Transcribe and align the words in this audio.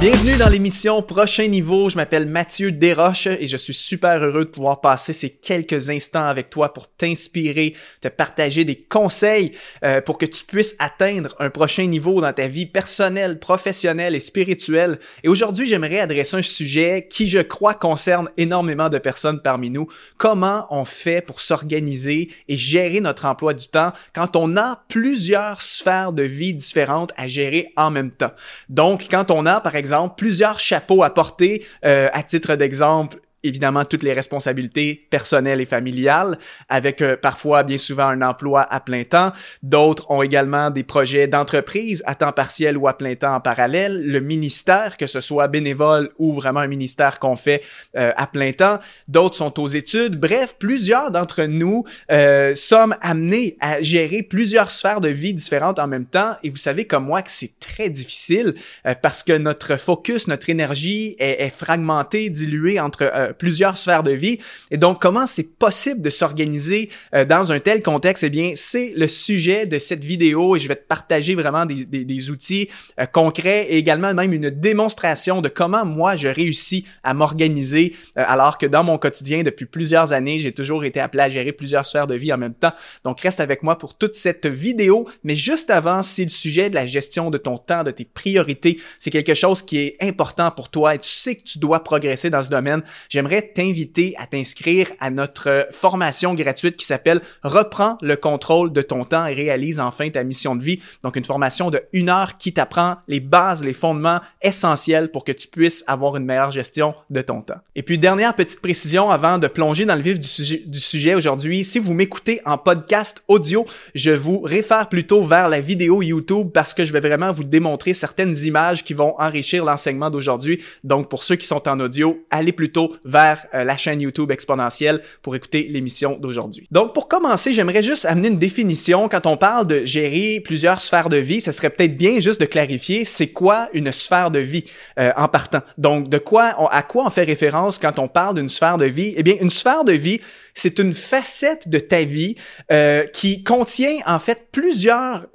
Bienvenue 0.00 0.38
dans 0.38 0.48
l'émission 0.48 1.02
Prochain 1.02 1.46
Niveau. 1.46 1.90
Je 1.90 1.96
m'appelle 1.96 2.24
Mathieu 2.24 2.72
Desroches 2.72 3.26
et 3.26 3.46
je 3.46 3.58
suis 3.58 3.74
super 3.74 4.18
heureux 4.24 4.46
de 4.46 4.50
pouvoir 4.50 4.80
passer 4.80 5.12
ces 5.12 5.28
quelques 5.28 5.90
instants 5.90 6.24
avec 6.24 6.48
toi 6.48 6.72
pour 6.72 6.90
t'inspirer, 6.90 7.76
te 8.00 8.08
partager 8.08 8.64
des 8.64 8.76
conseils 8.76 9.52
euh, 9.84 10.00
pour 10.00 10.16
que 10.16 10.24
tu 10.24 10.42
puisses 10.44 10.74
atteindre 10.78 11.36
un 11.38 11.50
prochain 11.50 11.84
niveau 11.84 12.18
dans 12.22 12.32
ta 12.32 12.48
vie 12.48 12.64
personnelle, 12.64 13.38
professionnelle 13.38 14.14
et 14.14 14.20
spirituelle. 14.20 14.98
Et 15.22 15.28
aujourd'hui, 15.28 15.66
j'aimerais 15.66 16.00
adresser 16.00 16.38
un 16.38 16.42
sujet 16.42 17.06
qui, 17.10 17.28
je 17.28 17.40
crois, 17.40 17.74
concerne 17.74 18.30
énormément 18.38 18.88
de 18.88 18.96
personnes 18.96 19.42
parmi 19.42 19.68
nous. 19.68 19.86
Comment 20.16 20.66
on 20.70 20.86
fait 20.86 21.20
pour 21.20 21.42
s'organiser 21.42 22.30
et 22.48 22.56
gérer 22.56 23.00
notre 23.00 23.26
emploi 23.26 23.52
du 23.52 23.68
temps 23.68 23.92
quand 24.14 24.34
on 24.34 24.56
a 24.56 24.82
plusieurs 24.88 25.60
sphères 25.60 26.14
de 26.14 26.22
vie 26.22 26.54
différentes 26.54 27.12
à 27.18 27.28
gérer 27.28 27.74
en 27.76 27.90
même 27.90 28.12
temps? 28.12 28.32
Donc, 28.70 29.06
quand 29.10 29.30
on 29.30 29.44
a, 29.44 29.60
par 29.60 29.74
exemple, 29.74 29.89
plusieurs 30.16 30.58
chapeaux 30.58 31.02
à 31.02 31.10
porter. 31.10 31.64
Euh, 31.84 32.08
à 32.12 32.22
titre 32.22 32.56
d'exemple, 32.56 33.18
évidemment 33.42 33.84
toutes 33.84 34.02
les 34.02 34.12
responsabilités 34.12 35.06
personnelles 35.10 35.60
et 35.60 35.66
familiales, 35.66 36.38
avec 36.68 37.00
euh, 37.00 37.16
parfois 37.16 37.62
bien 37.62 37.78
souvent 37.78 38.08
un 38.08 38.22
emploi 38.22 38.62
à 38.62 38.80
plein 38.80 39.04
temps. 39.04 39.32
D'autres 39.62 40.10
ont 40.10 40.22
également 40.22 40.70
des 40.70 40.84
projets 40.84 41.26
d'entreprise 41.26 42.02
à 42.06 42.14
temps 42.14 42.32
partiel 42.32 42.76
ou 42.76 42.88
à 42.88 42.96
plein 42.96 43.14
temps 43.14 43.34
en 43.34 43.40
parallèle. 43.40 44.06
Le 44.06 44.20
ministère, 44.20 44.96
que 44.96 45.06
ce 45.06 45.20
soit 45.20 45.48
bénévole 45.48 46.10
ou 46.18 46.34
vraiment 46.34 46.60
un 46.60 46.66
ministère 46.66 47.18
qu'on 47.18 47.36
fait 47.36 47.62
euh, 47.96 48.12
à 48.16 48.26
plein 48.26 48.52
temps. 48.52 48.78
D'autres 49.08 49.36
sont 49.36 49.58
aux 49.60 49.66
études. 49.66 50.18
Bref, 50.18 50.56
plusieurs 50.58 51.10
d'entre 51.10 51.44
nous 51.44 51.84
euh, 52.10 52.54
sommes 52.54 52.94
amenés 53.00 53.56
à 53.60 53.80
gérer 53.80 54.22
plusieurs 54.22 54.70
sphères 54.70 55.00
de 55.00 55.08
vie 55.08 55.34
différentes 55.34 55.78
en 55.78 55.86
même 55.86 56.06
temps. 56.06 56.36
Et 56.42 56.50
vous 56.50 56.56
savez 56.56 56.86
comme 56.86 57.04
moi 57.04 57.22
que 57.22 57.30
c'est 57.30 57.58
très 57.58 57.88
difficile 57.88 58.54
parce 59.02 59.22
que 59.22 59.32
notre 59.32 59.76
focus, 59.76 60.28
notre 60.28 60.50
énergie 60.50 61.16
est, 61.18 61.42
est 61.42 61.54
fragmentée, 61.54 62.28
diluée 62.30 62.78
entre 62.80 63.29
plusieurs 63.32 63.78
sphères 63.78 64.02
de 64.02 64.12
vie. 64.12 64.38
Et 64.70 64.76
donc, 64.76 65.00
comment 65.00 65.26
c'est 65.26 65.56
possible 65.58 66.00
de 66.00 66.10
s'organiser 66.10 66.90
euh, 67.14 67.24
dans 67.24 67.52
un 67.52 67.60
tel 67.60 67.82
contexte? 67.82 68.24
Eh 68.24 68.30
bien, 68.30 68.52
c'est 68.54 68.92
le 68.96 69.08
sujet 69.08 69.66
de 69.66 69.78
cette 69.78 70.04
vidéo 70.04 70.56
et 70.56 70.60
je 70.60 70.68
vais 70.68 70.76
te 70.76 70.86
partager 70.86 71.34
vraiment 71.34 71.66
des, 71.66 71.84
des, 71.84 72.30
outils 72.30 72.68
euh, 72.98 73.06
concrets 73.06 73.66
et 73.70 73.78
également 73.78 74.12
même 74.14 74.32
une 74.32 74.50
démonstration 74.50 75.40
de 75.40 75.48
comment 75.48 75.84
moi 75.84 76.16
je 76.16 76.28
réussis 76.28 76.84
à 77.02 77.14
m'organiser 77.14 77.94
euh, 78.16 78.24
alors 78.26 78.58
que 78.58 78.66
dans 78.66 78.84
mon 78.84 78.98
quotidien 78.98 79.42
depuis 79.42 79.66
plusieurs 79.66 80.12
années, 80.12 80.38
j'ai 80.38 80.52
toujours 80.52 80.84
été 80.84 81.00
appelé 81.00 81.22
à 81.22 81.28
gérer 81.28 81.52
plusieurs 81.52 81.86
sphères 81.86 82.06
de 82.06 82.14
vie 82.14 82.32
en 82.32 82.38
même 82.38 82.54
temps. 82.54 82.72
Donc, 83.04 83.20
reste 83.20 83.40
avec 83.40 83.62
moi 83.62 83.78
pour 83.78 83.96
toute 83.96 84.14
cette 84.16 84.46
vidéo. 84.46 85.08
Mais 85.24 85.36
juste 85.36 85.70
avant, 85.70 86.02
c'est 86.02 86.24
le 86.24 86.28
sujet 86.28 86.70
de 86.70 86.74
la 86.74 86.86
gestion 86.86 87.30
de 87.30 87.38
ton 87.38 87.58
temps, 87.58 87.82
de 87.82 87.90
tes 87.90 88.04
priorités. 88.04 88.80
C'est 88.98 89.10
quelque 89.10 89.34
chose 89.34 89.62
qui 89.62 89.78
est 89.78 89.96
important 90.00 90.50
pour 90.50 90.68
toi 90.68 90.94
et 90.94 90.98
tu 90.98 91.10
sais 91.10 91.36
que 91.36 91.42
tu 91.42 91.58
dois 91.58 91.82
progresser 91.84 92.30
dans 92.30 92.42
ce 92.42 92.48
domaine 92.48 92.82
j'aimerais 93.20 93.42
t'inviter 93.42 94.14
à 94.16 94.24
t'inscrire 94.24 94.88
à 94.98 95.10
notre 95.10 95.68
formation 95.72 96.32
gratuite 96.32 96.76
qui 96.78 96.86
s'appelle 96.86 97.20
Reprends 97.42 97.98
le 98.00 98.16
contrôle 98.16 98.72
de 98.72 98.80
ton 98.80 99.04
temps 99.04 99.26
et 99.26 99.34
réalise 99.34 99.78
enfin 99.78 100.08
ta 100.08 100.24
mission 100.24 100.56
de 100.56 100.62
vie. 100.62 100.80
Donc 101.04 101.16
une 101.16 101.24
formation 101.26 101.68
de 101.68 101.82
une 101.92 102.08
heure 102.08 102.38
qui 102.38 102.54
t'apprend 102.54 102.96
les 103.08 103.20
bases, 103.20 103.62
les 103.62 103.74
fondements 103.74 104.20
essentiels 104.40 105.10
pour 105.10 105.24
que 105.24 105.32
tu 105.32 105.48
puisses 105.48 105.84
avoir 105.86 106.16
une 106.16 106.24
meilleure 106.24 106.50
gestion 106.50 106.94
de 107.10 107.20
ton 107.20 107.42
temps. 107.42 107.60
Et 107.76 107.82
puis 107.82 107.98
dernière 107.98 108.34
petite 108.34 108.62
précision 108.62 109.10
avant 109.10 109.36
de 109.36 109.48
plonger 109.48 109.84
dans 109.84 109.96
le 109.96 110.00
vif 110.00 110.18
du 110.18 110.80
sujet, 110.80 111.14
aujourd'hui, 111.14 111.62
si 111.62 111.78
vous 111.78 111.92
m'écoutez 111.92 112.40
en 112.46 112.56
podcast 112.56 113.22
audio, 113.28 113.66
je 113.94 114.12
vous 114.12 114.40
réfère 114.40 114.88
plutôt 114.88 115.22
vers 115.22 115.50
la 115.50 115.60
vidéo 115.60 116.00
YouTube 116.00 116.48
parce 116.54 116.72
que 116.72 116.86
je 116.86 116.92
vais 116.94 117.00
vraiment 117.00 117.32
vous 117.32 117.44
démontrer 117.44 117.92
certaines 117.92 118.34
images 118.44 118.82
qui 118.82 118.94
vont 118.94 119.14
enrichir 119.20 119.62
l'enseignement 119.62 120.08
d'aujourd'hui. 120.08 120.62
Donc 120.84 121.10
pour 121.10 121.22
ceux 121.22 121.36
qui 121.36 121.46
sont 121.46 121.68
en 121.68 121.78
audio, 121.80 122.24
allez 122.30 122.52
plutôt 122.52 122.96
vers 123.10 123.46
euh, 123.54 123.64
la 123.64 123.76
chaîne 123.76 124.00
YouTube 124.00 124.30
exponentielle 124.30 125.02
pour 125.22 125.34
écouter 125.34 125.68
l'émission 125.70 126.16
d'aujourd'hui. 126.18 126.66
Donc 126.70 126.94
pour 126.94 127.08
commencer, 127.08 127.52
j'aimerais 127.52 127.82
juste 127.82 128.04
amener 128.06 128.28
une 128.28 128.38
définition 128.38 129.08
quand 129.08 129.26
on 129.26 129.36
parle 129.36 129.66
de 129.66 129.84
gérer 129.84 130.40
plusieurs 130.40 130.80
sphères 130.80 131.08
de 131.08 131.16
vie, 131.16 131.40
ce 131.40 131.52
serait 131.52 131.70
peut-être 131.70 131.96
bien 131.96 132.20
juste 132.20 132.40
de 132.40 132.46
clarifier 132.46 133.04
c'est 133.04 133.28
quoi 133.28 133.68
une 133.72 133.92
sphère 133.92 134.30
de 134.30 134.38
vie 134.38 134.64
euh, 134.98 135.12
en 135.16 135.28
partant. 135.28 135.60
Donc 135.76 136.08
de 136.08 136.18
quoi 136.18 136.54
à 136.70 136.82
quoi 136.82 137.06
on 137.06 137.10
fait 137.10 137.24
référence 137.24 137.78
quand 137.78 137.98
on 137.98 138.08
parle 138.08 138.36
d'une 138.36 138.48
sphère 138.48 138.76
de 138.76 138.86
vie? 138.86 139.14
Eh 139.16 139.22
bien 139.22 139.34
une 139.40 139.50
sphère 139.50 139.84
de 139.84 139.92
vie, 139.92 140.20
c'est 140.54 140.78
une 140.78 140.92
facette 140.92 141.68
de 141.68 141.78
ta 141.78 142.02
vie 142.02 142.34
euh, 142.72 143.06
qui 143.06 143.42
contient 143.42 143.96
en 144.06 144.18
fait 144.18 144.48
plusieurs 144.52 145.26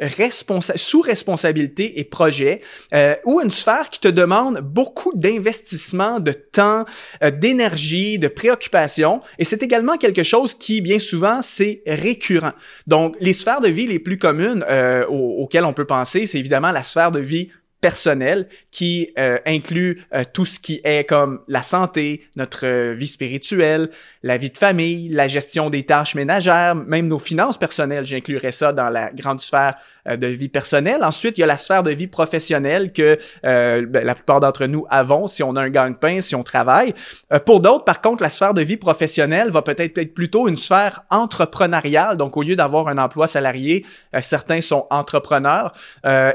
sous-responsabilités 0.75 1.99
et 1.99 2.03
projets 2.03 2.61
euh, 2.93 3.15
ou 3.25 3.41
une 3.41 3.49
sphère 3.49 3.89
qui 3.89 3.99
te 3.99 4.07
demande 4.07 4.59
beaucoup 4.59 5.11
d'investissement, 5.15 6.19
de 6.19 6.31
temps, 6.31 6.85
euh, 7.23 7.31
d'énergie, 7.31 8.19
de 8.19 8.27
préoccupation 8.27 9.21
et 9.39 9.45
c'est 9.45 9.63
également 9.63 9.97
quelque 9.97 10.23
chose 10.23 10.53
qui 10.53 10.81
bien 10.81 10.99
souvent 10.99 11.41
c'est 11.41 11.81
récurrent. 11.85 12.53
Donc 12.87 13.15
les 13.19 13.33
sphères 13.33 13.61
de 13.61 13.69
vie 13.69 13.87
les 13.87 13.99
plus 13.99 14.17
communes 14.17 14.65
auxquelles 15.09 15.65
on 15.65 15.73
peut 15.73 15.85
penser, 15.85 16.25
c'est 16.25 16.39
évidemment 16.39 16.71
la 16.71 16.83
sphère 16.83 17.11
de 17.11 17.19
vie 17.19 17.49
personnel 17.85 18.47
qui 18.71 19.13
euh, 19.19 19.37
inclut 19.45 20.01
euh, 20.15 20.23
tout 20.33 20.43
ce 20.43 20.59
qui 20.59 20.81
est 20.83 21.07
comme 21.07 21.41
la 21.47 21.61
santé, 21.61 22.23
notre 22.35 22.65
euh, 22.65 22.95
vie 22.95 23.07
spirituelle, 23.07 23.91
la 24.23 24.37
vie 24.37 24.49
de 24.49 24.57
famille, 24.57 25.07
la 25.09 25.27
gestion 25.27 25.69
des 25.69 25.83
tâches 25.83 26.15
ménagères, 26.15 26.73
même 26.73 27.05
nos 27.05 27.19
finances 27.19 27.59
personnelles. 27.59 28.03
J'inclurais 28.03 28.51
ça 28.51 28.73
dans 28.73 28.89
la 28.89 29.11
grande 29.11 29.39
sphère 29.39 29.75
de 30.07 30.25
vie 30.25 30.49
personnelle. 30.49 31.03
Ensuite, 31.03 31.37
il 31.37 31.41
y 31.41 31.43
a 31.43 31.47
la 31.47 31.57
sphère 31.57 31.83
de 31.83 31.91
vie 31.91 32.07
professionnelle 32.07 32.91
que 32.91 33.19
ben, 33.43 34.03
la 34.03 34.15
plupart 34.15 34.39
d'entre 34.39 34.65
nous 34.65 34.85
avons 34.89 35.27
si 35.27 35.43
on 35.43 35.55
a 35.55 35.61
un 35.61 35.69
gagne-pain, 35.69 36.21
si 36.21 36.35
on 36.35 36.43
travaille. 36.43 36.93
pour 37.45 37.59
d'autres, 37.59 37.85
par 37.85 38.01
contre, 38.01 38.23
la 38.23 38.31
sphère 38.31 38.55
de 38.55 38.61
vie 38.61 38.77
professionnelle 38.77 39.51
va 39.51 39.61
peut-être 39.61 39.97
être 39.99 40.13
plutôt 40.15 40.47
une 40.47 40.55
sphère 40.55 41.03
entrepreneuriale. 41.11 42.17
Donc, 42.17 42.35
au 42.37 42.41
lieu 42.41 42.55
d'avoir 42.55 42.87
un 42.87 42.97
emploi 42.97 43.27
salarié, 43.27 43.85
certains 44.21 44.61
sont 44.61 44.87
entrepreneurs. 44.89 45.73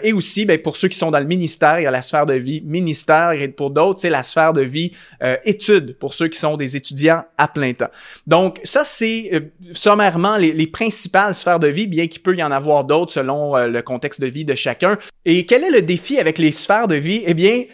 et 0.03 0.12
aussi, 0.12 0.44
ben, 0.44 0.60
pour 0.62 0.77
ceux 0.77 0.89
qui 0.89 0.99
sont 0.99 1.10
dans 1.10 1.19
le 1.19 1.27
ministère, 1.41 1.81
il 1.81 1.84
y 1.84 1.87
a 1.87 1.91
la 1.91 2.03
sphère 2.03 2.27
de 2.27 2.34
vie 2.34 2.62
ministère 2.65 3.33
et 3.33 3.49
pour 3.49 3.71
d'autres, 3.71 3.99
c'est 3.99 4.11
la 4.11 4.23
sphère 4.23 4.53
de 4.53 4.61
vie 4.61 4.93
euh, 5.23 5.37
études 5.45 5.97
pour 5.97 6.12
ceux 6.12 6.28
qui 6.28 6.39
sont 6.39 6.56
des 6.56 6.77
étudiants 6.77 7.25
à 7.39 7.49
plein 7.49 7.73
temps. 7.73 7.91
Donc 8.27 8.61
ça, 8.62 8.84
c'est 8.84 9.31
euh, 9.33 9.41
sommairement 9.73 10.37
les, 10.37 10.53
les, 10.53 10.67
principales 10.67 11.34
sphères 11.34 11.59
de 11.59 11.69
vie, 11.69 11.87
bien 11.87 12.06
qu'il 12.09 12.21
peut 12.23 12.37
y 12.37 12.43
en 12.43 12.51
avoir 12.51 12.84
d'autres 12.84 13.12
selon 13.12 13.56
euh, 13.56 13.67
le 13.69 13.81
contexte 13.81 14.21
de 14.21 14.27
vie 14.27 14.45
de 14.45 14.55
chacun. 14.55 14.99
Et 15.25 15.47
quel 15.47 15.65
est 15.65 15.71
le 15.71 15.83
défi 15.83 16.19
avec 16.19 16.39
les 16.39 16.53
sphères 16.53 16.89
de 16.89 16.95
vie? 16.95 17.23
Eh 17.25 17.34
bien, 17.34 17.65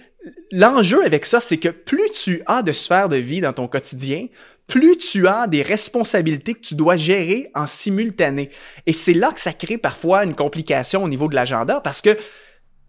l'enjeu 0.53 1.05
avec 1.05 1.27
ça, 1.27 1.41
c'est 1.41 1.59
que 1.59 1.69
plus 1.69 2.11
tu 2.13 2.43
as 2.47 2.63
de 2.63 2.73
sphères 2.73 3.09
de 3.09 3.17
vie 3.17 3.41
dans 3.41 3.53
ton 3.53 3.67
quotidien, 3.67 4.27
plus 4.67 4.97
tu 4.97 5.29
as 5.29 5.47
des 5.47 5.63
responsabilités 5.63 6.55
que 6.55 6.61
tu 6.61 6.75
dois 6.75 6.97
gérer 6.97 7.51
en 7.55 7.67
simultané. 7.67 8.49
Et 8.87 8.93
c'est 8.93 9.15
là 9.15 9.31
que 9.33 9.41
ça 9.41 9.53
crée 9.53 9.79
parfois 9.79 10.25
une 10.25 10.35
complication 10.35 11.05
au 11.05 11.09
niveau 11.09 11.29
de 11.29 11.35
l'agenda 11.35 11.81
parce 11.81 12.01
que 12.01 12.17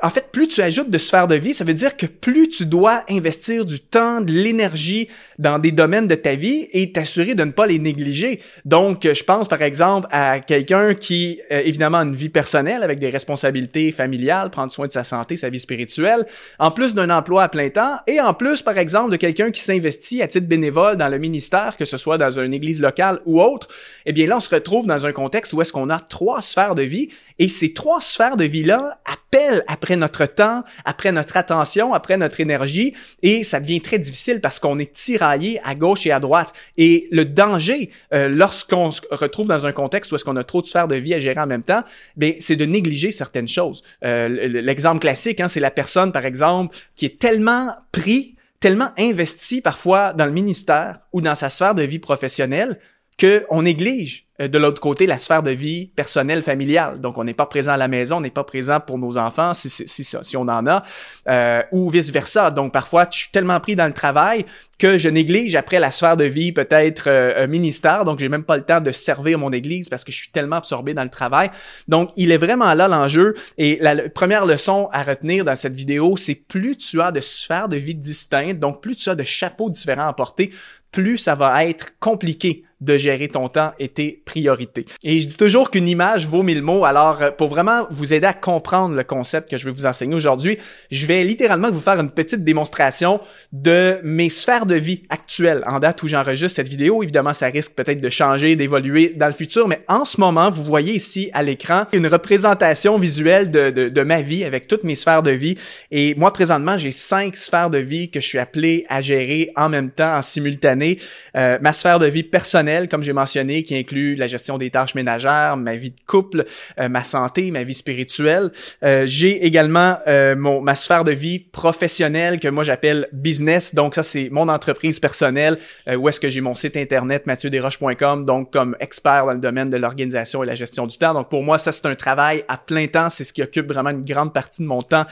en 0.04 0.12
fait, 0.12 0.32
plus 0.32 0.48
tu 0.48 0.62
ajoutes 0.62 0.92
de 0.92 0.98
sphères 1.00 1.28
de 1.28 1.34
vie, 1.34 1.56
ça 1.56 1.64
veut 1.64 1.74
dire 1.74 1.98
que 1.98 2.06
plus 2.06 2.50
tu 2.50 2.68
dois 2.68 3.02
investir 3.10 3.66
du 3.66 3.80
temps, 3.80 4.22
de 4.22 4.32
l'énergie 4.32 5.08
dans 5.40 5.58
des 5.58 5.72
domaines 5.72 6.06
de 6.06 6.14
ta 6.14 6.36
vie 6.36 6.68
et 6.72 6.92
t'assurer 6.92 7.34
de 7.34 7.44
ne 7.44 7.52
pas 7.52 7.66
les 7.66 7.80
négliger. 7.80 8.40
Donc, 8.64 9.08
je 9.12 9.24
pense 9.24 9.48
par 9.48 9.64
exemple 9.64 10.08
à 10.12 10.40
quelqu'un 10.40 10.94
qui, 10.94 11.42
euh, 11.52 11.62
évidemment, 11.66 11.98
a 11.98 12.04
une 12.04 12.14
vie 12.14 12.30
personnelle 12.30 12.84
avec 12.84 13.00
des 13.00 13.10
responsabilités 13.10 13.92
familiales, 13.92 14.52
prendre 14.52 14.72
soin 14.72 14.86
de 14.86 14.92
sa 14.92 15.04
santé, 15.04 15.36
sa 15.36 15.50
vie 15.50 15.60
spirituelle, 15.60 16.28
en 16.60 16.70
plus 16.70 16.94
d'un 16.94 17.10
emploi 17.10 17.44
à 17.44 17.50
plein 17.50 17.70
temps 17.70 17.98
et 18.06 18.22
en 18.22 18.36
plus, 18.36 18.62
par 18.62 18.78
exemple, 18.78 19.12
de 19.12 19.18
quelqu'un 19.18 19.50
qui 19.50 19.62
s'investit 19.62 20.22
à 20.22 20.28
titre 20.28 20.48
bénévole 20.48 20.98
dans 20.98 21.10
le 21.10 21.18
ministère, 21.18 21.76
que 21.76 21.86
ce 21.86 21.98
soit 21.98 22.20
dans 22.20 22.40
une 22.40 22.54
église 22.54 22.82
locale 22.82 23.20
ou 23.26 23.42
autre. 23.42 23.68
Eh 24.06 24.14
bien, 24.14 24.28
là, 24.28 24.38
on 24.38 24.42
se 24.42 24.54
retrouve 24.54 24.86
dans 24.86 25.08
un 25.08 25.12
contexte 25.12 25.54
où 25.54 25.62
est-ce 25.62 25.74
qu'on 25.74 25.90
a 25.90 26.00
trois 26.00 26.44
sphères 26.44 26.76
de 26.76 26.84
vie 26.84 27.10
et 27.40 27.48
ces 27.48 27.74
trois 27.74 28.02
sphères 28.02 28.38
de 28.38 28.46
vie-là 28.46 29.00
appellent 29.06 29.64
après 29.68 29.96
notre 29.96 30.26
temps, 30.26 30.64
après 30.86 31.12
notre 31.12 31.38
attention, 31.38 31.94
après 31.94 32.18
notre 32.18 32.40
énergie, 32.40 32.94
et 33.22 33.44
ça 33.44 33.60
devient 33.60 33.82
très 33.82 34.00
difficile 34.00 34.42
parce 34.42 34.60
qu'on 34.60 34.80
est 34.80 34.94
tiraillé 34.94 35.60
à 35.64 35.76
gauche 35.76 36.06
et 36.08 36.12
à 36.12 36.20
droite. 36.20 36.54
Et 36.78 37.08
le 37.12 37.26
danger, 37.26 37.92
euh, 38.14 38.28
lorsqu'on 38.28 38.92
se 38.92 39.02
retrouve 39.12 39.48
dans 39.48 39.66
un 39.66 39.72
contexte 39.72 40.12
où 40.12 40.16
est-ce 40.16 40.26
qu'on 40.26 40.36
a 40.36 40.44
trop 40.44 40.62
de 40.62 40.68
sphères 40.68 40.88
de 40.88 40.96
vie 40.96 41.14
à 41.14 41.20
gérer 41.20 41.40
en 41.40 41.48
même 41.48 41.64
temps, 41.64 41.84
ben 42.16 42.34
c'est 42.40 42.56
de 42.56 42.66
négliger 42.66 43.12
certaines 43.12 43.48
choses. 43.48 43.84
Euh, 44.04 44.28
l'exemple 44.28 45.00
classique, 45.00 45.40
hein, 45.40 45.48
c'est 45.48 45.60
la 45.60 45.72
personne, 45.72 46.12
par 46.12 46.26
exemple, 46.26 46.76
qui 46.96 47.06
est 47.06 47.20
tellement 47.20 47.72
pris, 47.92 48.36
tellement 48.60 48.90
investi 48.98 49.62
parfois 49.62 50.14
dans 50.14 50.26
le 50.26 50.32
ministère 50.32 51.00
ou 51.14 51.22
dans 51.22 51.36
sa 51.36 51.50
sphère 51.50 51.76
de 51.76 51.84
vie 51.84 52.00
professionnelle 52.00 52.80
qu'on 53.20 53.64
néglige 53.64 54.27
de 54.40 54.58
l'autre 54.60 54.80
côté, 54.80 55.08
la 55.08 55.18
sphère 55.18 55.42
de 55.42 55.50
vie 55.50 55.88
personnelle, 55.88 56.44
familiale. 56.44 57.02
Donc, 57.02 57.18
on 57.18 57.24
n'est 57.24 57.34
pas 57.34 57.48
présent 57.48 57.72
à 57.72 57.78
la 57.78 57.88
maison, 57.88 58.18
on 58.18 58.22
n'est 58.22 58.30
pas 58.30 58.44
présent 58.44 58.80
pour 58.80 59.00
nos 59.00 59.18
enfants, 59.18 59.54
si, 59.54 59.70
si, 59.70 60.04
si, 60.04 60.38
on 60.38 60.42
en 60.42 60.68
a, 60.68 60.84
euh, 61.28 61.64
ou 61.72 61.90
vice-versa. 61.90 62.52
Donc, 62.52 62.72
parfois, 62.72 63.08
je 63.12 63.18
suis 63.18 63.32
tellement 63.32 63.60
pris 63.60 63.76
dans 63.76 63.88
le 63.88 63.94
travail 63.94 64.46
que 64.78 65.00
je 65.00 65.10
néglige 65.10 65.56
après 65.56 65.80
la 65.80 65.90
sphère 65.90 66.18
de 66.18 66.26
vie, 66.26 66.52
peut-être 66.52 67.06
euh, 67.08 67.48
ministère, 67.48 68.04
donc 68.04 68.20
j'ai 68.20 68.30
même 68.30 68.44
pas 68.44 68.58
le 68.58 68.64
temps 68.64 68.80
de 68.80 68.92
servir 68.92 69.40
mon 69.40 69.52
église 69.52 69.90
parce 69.90 70.04
que 70.04 70.12
je 70.12 70.18
suis 70.18 70.30
tellement 70.30 70.58
absorbé 70.58 70.94
dans 70.94 71.04
le 71.04 71.10
travail. 71.10 71.50
Donc, 71.88 72.12
il 72.16 72.32
est 72.32 72.38
vraiment 72.38 72.72
là 72.76 72.88
l'enjeu. 72.88 73.34
Et 73.58 73.80
la 73.82 74.08
première 74.10 74.46
leçon 74.46 74.88
à 74.92 75.02
retenir 75.02 75.46
dans 75.46 75.56
cette 75.56 75.74
vidéo, 75.74 76.16
c'est 76.16 76.36
plus 76.36 76.78
tu 76.78 77.02
as 77.02 77.12
de 77.12 77.22
sphères 77.22 77.70
de 77.70 77.78
vie 77.78 77.96
distinctes, 77.96 78.60
donc 78.60 78.82
plus 78.82 78.96
tu 78.96 79.10
as 79.10 79.16
de 79.16 79.24
chapeaux 79.24 79.72
différents 79.72 80.08
à 80.08 80.14
porter, 80.14 80.52
plus 80.92 81.18
ça 81.18 81.34
va 81.34 81.66
être 81.66 81.98
compliqué 82.00 82.67
de 82.80 82.98
gérer 82.98 83.28
ton 83.28 83.50
temps 83.50 83.72
et 83.80 83.88
tes 83.88 84.22
priorités. 84.24 84.86
Et 85.04 85.20
je 85.20 85.28
dis 85.28 85.38
toujours 85.38 85.72
qu'une 85.72 85.88
image 85.88 86.28
vaut 86.28 86.44
mille 86.44 86.62
mots. 86.62 86.86
Alors, 86.86 87.22
euh, 87.22 87.32
pour 87.32 87.48
vraiment 87.48 87.88
vous 87.90 88.14
aider 88.14 88.28
à 88.28 88.34
comprendre 88.34 88.96
le 88.96 89.04
concept 89.04 89.50
que 89.50 89.58
je 89.58 89.66
vais 89.66 89.72
vous 89.72 89.88
enseigner 89.88 90.14
aujourd'hui, 90.14 90.60
je 90.92 91.08
vais 91.08 91.24
littéralement 91.24 91.72
vous 91.72 91.80
faire 91.80 92.00
une 92.00 92.12
petite 92.12 92.44
démonstration 92.44 93.20
de 93.52 94.00
mes 94.04 94.30
sphères 94.30 94.68
de 94.68 94.76
vie 94.76 95.04
actuelles 95.10 95.64
en 95.66 95.80
date 95.80 96.04
où 96.04 96.08
j'enregistre 96.08 96.56
cette 96.56 96.68
vidéo. 96.68 97.02
Évidemment, 97.02 97.34
ça 97.34 97.48
risque 97.48 97.74
peut-être 97.74 98.00
de 98.00 98.10
changer, 98.10 98.56
d'évoluer 98.56 99.14
dans 99.16 99.28
le 99.28 99.34
futur, 99.34 99.68
mais 99.68 99.82
en 99.88 100.06
ce 100.06 100.20
moment, 100.20 100.52
vous 100.52 100.64
voyez 100.64 100.94
ici 100.94 101.32
à 101.34 101.42
l'écran 101.42 101.86
une 101.94 102.06
représentation 102.06 103.00
visuelle 103.00 103.50
de, 103.50 103.72
de, 103.72 104.02
ma 104.04 104.22
vie 104.22 104.44
avec 104.44 104.68
toutes 104.68 104.84
mes 104.84 104.96
sphères 104.96 105.24
de 105.24 105.32
vie. 105.32 105.58
Et 105.90 106.14
moi, 106.16 106.32
présentement, 106.32 106.78
j'ai 106.78 106.92
cinq 106.92 107.36
sphères 107.36 107.72
de 107.72 107.80
vie 107.80 108.10
que 108.10 108.22
je 108.22 108.28
suis 108.28 108.38
appelé 108.38 108.86
à 108.88 109.02
gérer 109.02 109.52
en 109.56 109.70
même 109.70 109.90
temps, 109.90 110.16
en 110.16 110.22
simultané. 110.22 111.00
Euh, 111.36 111.58
ma 111.62 111.74
sphère 111.74 112.00
de 112.00 112.06
vie 112.06 112.24
personnelle 112.24 112.67
comme 112.90 113.04
j'ai 113.04 113.14
mentionné, 113.14 113.64
qui 113.64 113.76
inclut 113.76 114.16
la 114.16 114.28
gestion 114.28 114.58
des 114.58 114.70
tâches 114.70 114.96
ménagères, 114.96 115.58
ma 115.58 115.76
vie 115.76 115.92
de 115.92 116.00
couple, 116.06 116.46
euh, 116.80 116.90
ma 116.90 117.04
santé, 117.04 117.52
ma 117.52 117.64
vie 117.64 117.74
spirituelle. 117.74 118.52
Euh, 118.84 119.04
j'ai 119.06 119.46
également 119.46 119.98
euh, 120.08 120.36
mon, 120.36 120.62
ma 120.62 120.76
sphère 120.76 121.04
de 121.04 121.12
vie 121.12 121.40
professionnelle 121.40 122.40
que 122.40 122.48
moi 122.48 122.64
j'appelle 122.64 123.08
business. 123.14 123.74
Donc 123.74 123.96
ça, 123.96 124.04
c'est 124.04 124.30
mon 124.32 124.50
entreprise 124.50 125.00
personnelle 125.00 125.58
où 125.98 126.10
est-ce 126.10 126.20
que 126.20 126.30
j'ai 126.30 126.42
mon 126.42 126.54
site 126.54 126.76
internet 126.76 127.26
mathieuderoche.com, 127.26 128.26
donc 128.26 128.52
comme 128.52 128.76
expert 128.80 129.26
dans 129.26 129.34
le 129.34 129.40
domaine 129.40 129.70
de 129.70 129.78
l'organisation 129.78 130.44
et 130.44 130.46
la 130.46 130.56
gestion 130.56 130.86
du 130.86 130.98
temps. 130.98 131.14
Donc 131.14 131.30
pour 131.30 131.44
moi, 131.44 131.58
ça, 131.58 131.72
c'est 131.72 131.86
un 131.86 131.96
travail 131.96 132.44
à 132.48 132.58
plein 132.58 132.88
temps. 132.88 133.10
C'est 133.10 133.24
ce 133.24 133.32
qui 133.32 133.42
occupe 133.42 133.68
vraiment 133.72 133.92
une 133.92 134.04
grande 134.04 134.34
partie 134.34 134.62
de 134.62 134.68
mon 134.68 134.82
temps 134.82 135.06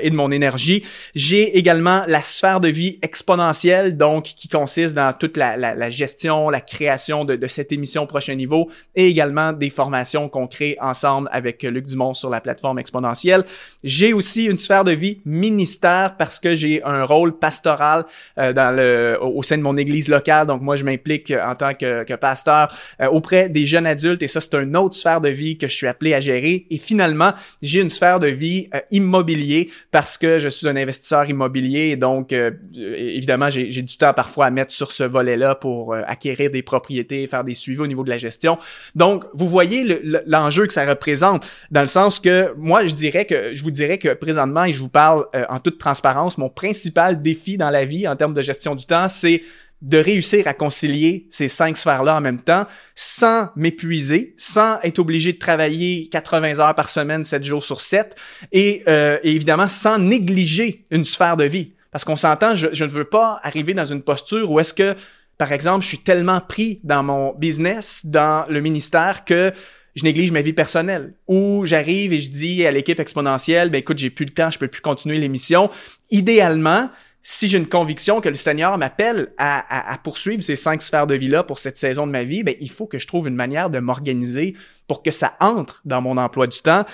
et 0.00 0.10
de 0.10 0.14
mon 0.14 0.30
énergie. 0.30 0.84
J'ai 1.14 1.58
également 1.58 2.02
la 2.06 2.22
sphère 2.22 2.60
de 2.60 2.68
vie 2.68 2.98
exponentielle, 3.02 3.96
donc 3.96 4.24
qui 4.24 4.48
consiste 4.48 4.94
dans 4.94 5.12
toute 5.12 5.36
la, 5.36 5.56
la 5.56 5.90
gestion, 5.90 6.48
la 6.50 6.60
création 6.60 6.99
de, 7.08 7.46
cette 7.46 7.72
émission 7.72 8.06
Prochain 8.06 8.34
Niveau 8.34 8.68
et 8.94 9.06
également 9.06 9.52
des 9.52 9.70
formations 9.70 10.28
qu'on 10.28 10.46
crée 10.46 10.76
ensemble 10.80 11.28
avec 11.32 11.62
Luc 11.62 11.86
Dumont 11.86 12.12
sur 12.12 12.28
la 12.28 12.40
plateforme 12.40 12.78
exponentielle. 12.78 13.44
J'ai 13.82 14.12
aussi 14.12 14.44
une 14.44 14.58
sphère 14.58 14.84
de 14.84 14.92
vie 14.92 15.20
ministère 15.24 16.16
parce 16.18 16.38
que 16.38 16.54
j'ai 16.54 16.82
un 16.84 17.04
rôle 17.04 17.38
pastoral 17.38 18.04
euh, 18.38 18.52
dans 18.52 18.74
le, 18.76 19.18
au 19.20 19.42
sein 19.42 19.56
de 19.56 19.62
mon 19.62 19.76
église 19.76 20.08
locale. 20.08 20.46
Donc 20.46 20.60
moi, 20.60 20.76
je 20.76 20.84
m'implique 20.84 21.30
en 21.30 21.54
tant 21.54 21.74
que, 21.74 22.04
que 22.04 22.14
pasteur 22.14 22.74
euh, 23.00 23.06
auprès 23.08 23.48
des 23.48 23.64
jeunes 23.64 23.86
adultes 23.86 24.22
et 24.22 24.28
ça, 24.28 24.40
c'est 24.40 24.54
une 24.54 24.76
autre 24.76 24.94
sphère 24.94 25.20
de 25.20 25.30
vie 25.30 25.56
que 25.56 25.68
je 25.68 25.74
suis 25.74 25.86
appelé 25.86 26.12
à 26.14 26.20
gérer. 26.20 26.66
Et 26.70 26.78
finalement, 26.78 27.32
j'ai 27.62 27.80
une 27.80 27.88
sphère 27.88 28.18
de 28.18 28.26
vie 28.26 28.68
euh, 28.74 28.80
immobilier 28.90 29.70
parce 29.90 30.18
que 30.18 30.38
je 30.38 30.48
suis 30.48 30.68
un 30.68 30.76
investisseur 30.76 31.28
immobilier 31.28 31.90
et 31.90 31.96
donc 31.96 32.32
évidemment, 32.74 33.48
j'ai 33.50 33.82
du 33.82 33.96
temps 33.96 34.12
parfois 34.12 34.46
à 34.46 34.50
mettre 34.50 34.72
sur 34.72 34.92
ce 34.92 35.04
volet-là 35.04 35.54
pour 35.54 35.94
acquérir 35.94 36.50
des 36.50 36.62
propriétés 36.62 36.89
faire 37.28 37.44
des 37.44 37.54
suivis 37.54 37.80
au 37.80 37.86
niveau 37.86 38.04
de 38.04 38.10
la 38.10 38.18
gestion. 38.18 38.58
Donc, 38.94 39.24
vous 39.34 39.48
voyez 39.48 40.00
l'enjeu 40.26 40.66
que 40.66 40.72
ça 40.72 40.86
représente, 40.86 41.46
dans 41.70 41.80
le 41.80 41.86
sens 41.86 42.20
que 42.20 42.54
moi, 42.56 42.86
je 42.86 42.94
dirais 42.94 43.24
que 43.24 43.54
je 43.54 43.62
vous 43.62 43.70
dirais 43.70 43.98
que 43.98 44.14
présentement, 44.14 44.64
et 44.64 44.72
je 44.72 44.80
vous 44.80 44.88
parle 44.88 45.26
euh, 45.34 45.44
en 45.48 45.58
toute 45.58 45.78
transparence, 45.78 46.38
mon 46.38 46.48
principal 46.48 47.22
défi 47.22 47.56
dans 47.56 47.70
la 47.70 47.84
vie 47.84 48.06
en 48.06 48.16
termes 48.16 48.34
de 48.34 48.42
gestion 48.42 48.74
du 48.74 48.86
temps, 48.86 49.08
c'est 49.08 49.42
de 49.82 49.98
réussir 49.98 50.46
à 50.46 50.52
concilier 50.52 51.26
ces 51.30 51.48
cinq 51.48 51.76
sphères-là 51.76 52.16
en 52.16 52.20
même 52.20 52.40
temps 52.40 52.66
sans 52.94 53.48
m'épuiser, 53.56 54.34
sans 54.36 54.78
être 54.82 54.98
obligé 54.98 55.32
de 55.32 55.38
travailler 55.38 56.08
80 56.10 56.58
heures 56.58 56.74
par 56.74 56.90
semaine, 56.90 57.24
7 57.24 57.42
jours 57.42 57.64
sur 57.64 57.80
7 57.80 58.14
et, 58.52 58.82
euh, 58.88 59.18
évidemment 59.22 59.68
sans 59.68 59.98
négliger 59.98 60.84
une 60.90 61.04
sphère 61.04 61.36
de 61.36 61.44
vie. 61.44 61.72
Parce 61.92 62.04
qu'on 62.04 62.16
s'entend, 62.16 62.54
je, 62.54 62.84
ne 62.84 62.90
veux 62.90 63.04
pas 63.04 63.40
arriver 63.42 63.74
dans 63.74 63.84
une 63.84 64.02
posture 64.02 64.50
où 64.50 64.60
est-ce 64.60 64.74
que 64.74 64.94
par 65.40 65.52
exemple, 65.52 65.82
je 65.82 65.88
suis 65.88 66.02
tellement 66.02 66.38
pris 66.38 66.80
dans 66.84 67.02
mon 67.02 67.32
business, 67.32 68.04
dans 68.04 68.44
le 68.50 68.60
ministère, 68.60 69.24
que 69.24 69.54
je 69.94 70.04
néglige 70.04 70.32
ma 70.32 70.42
vie 70.42 70.52
personnelle. 70.52 71.14
Ou 71.28 71.64
j'arrive 71.64 72.12
et 72.12 72.20
je 72.20 72.28
dis 72.28 72.66
à 72.66 72.70
l'équipe 72.70 73.00
exponentielle, 73.00 73.70
ben 73.70 73.78
écoute, 73.78 73.96
j'ai 73.96 74.10
plus 74.10 74.26
le 74.26 74.32
temps, 74.32 74.50
je 74.50 74.58
peux 74.58 74.68
plus 74.68 74.82
continuer 74.82 75.16
l'émission. 75.16 75.70
Idéalement, 76.10 76.90
si 77.22 77.48
j'ai 77.48 77.56
une 77.56 77.70
conviction 77.70 78.20
que 78.20 78.28
le 78.28 78.34
Seigneur 78.34 78.76
m'appelle 78.76 79.32
à, 79.38 79.98
poursuivre 80.04 80.42
ces 80.42 80.56
cinq 80.56 80.82
sphères 80.82 81.06
de 81.06 81.14
vie-là 81.14 81.42
pour 81.42 81.58
cette 81.58 81.78
saison 81.78 82.06
de 82.06 82.12
ma 82.12 82.22
vie, 82.22 82.42
ben, 82.42 82.54
il 82.60 82.70
faut 82.70 82.86
que 82.86 82.98
je 82.98 83.06
trouve 83.06 83.26
une 83.26 83.34
manière 83.34 83.70
de 83.70 83.78
m'organiser 83.78 84.54
pour 84.88 85.02
que 85.02 85.10
ça 85.10 85.38
entre 85.40 85.80
dans 85.86 86.02
mon 86.02 86.18
emploi 86.18 86.48
du 86.48 86.60
temps. 86.60 86.84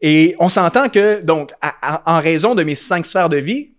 Et 0.00 0.36
on 0.38 0.48
s'entend 0.48 0.88
que, 0.90 1.22
donc, 1.22 1.50
en 1.82 2.20
raison 2.20 2.54
de 2.54 2.62
mes 2.62 2.76
cinq 2.76 3.04
sphères 3.04 3.28
de 3.28 3.38
vie, 3.38 3.72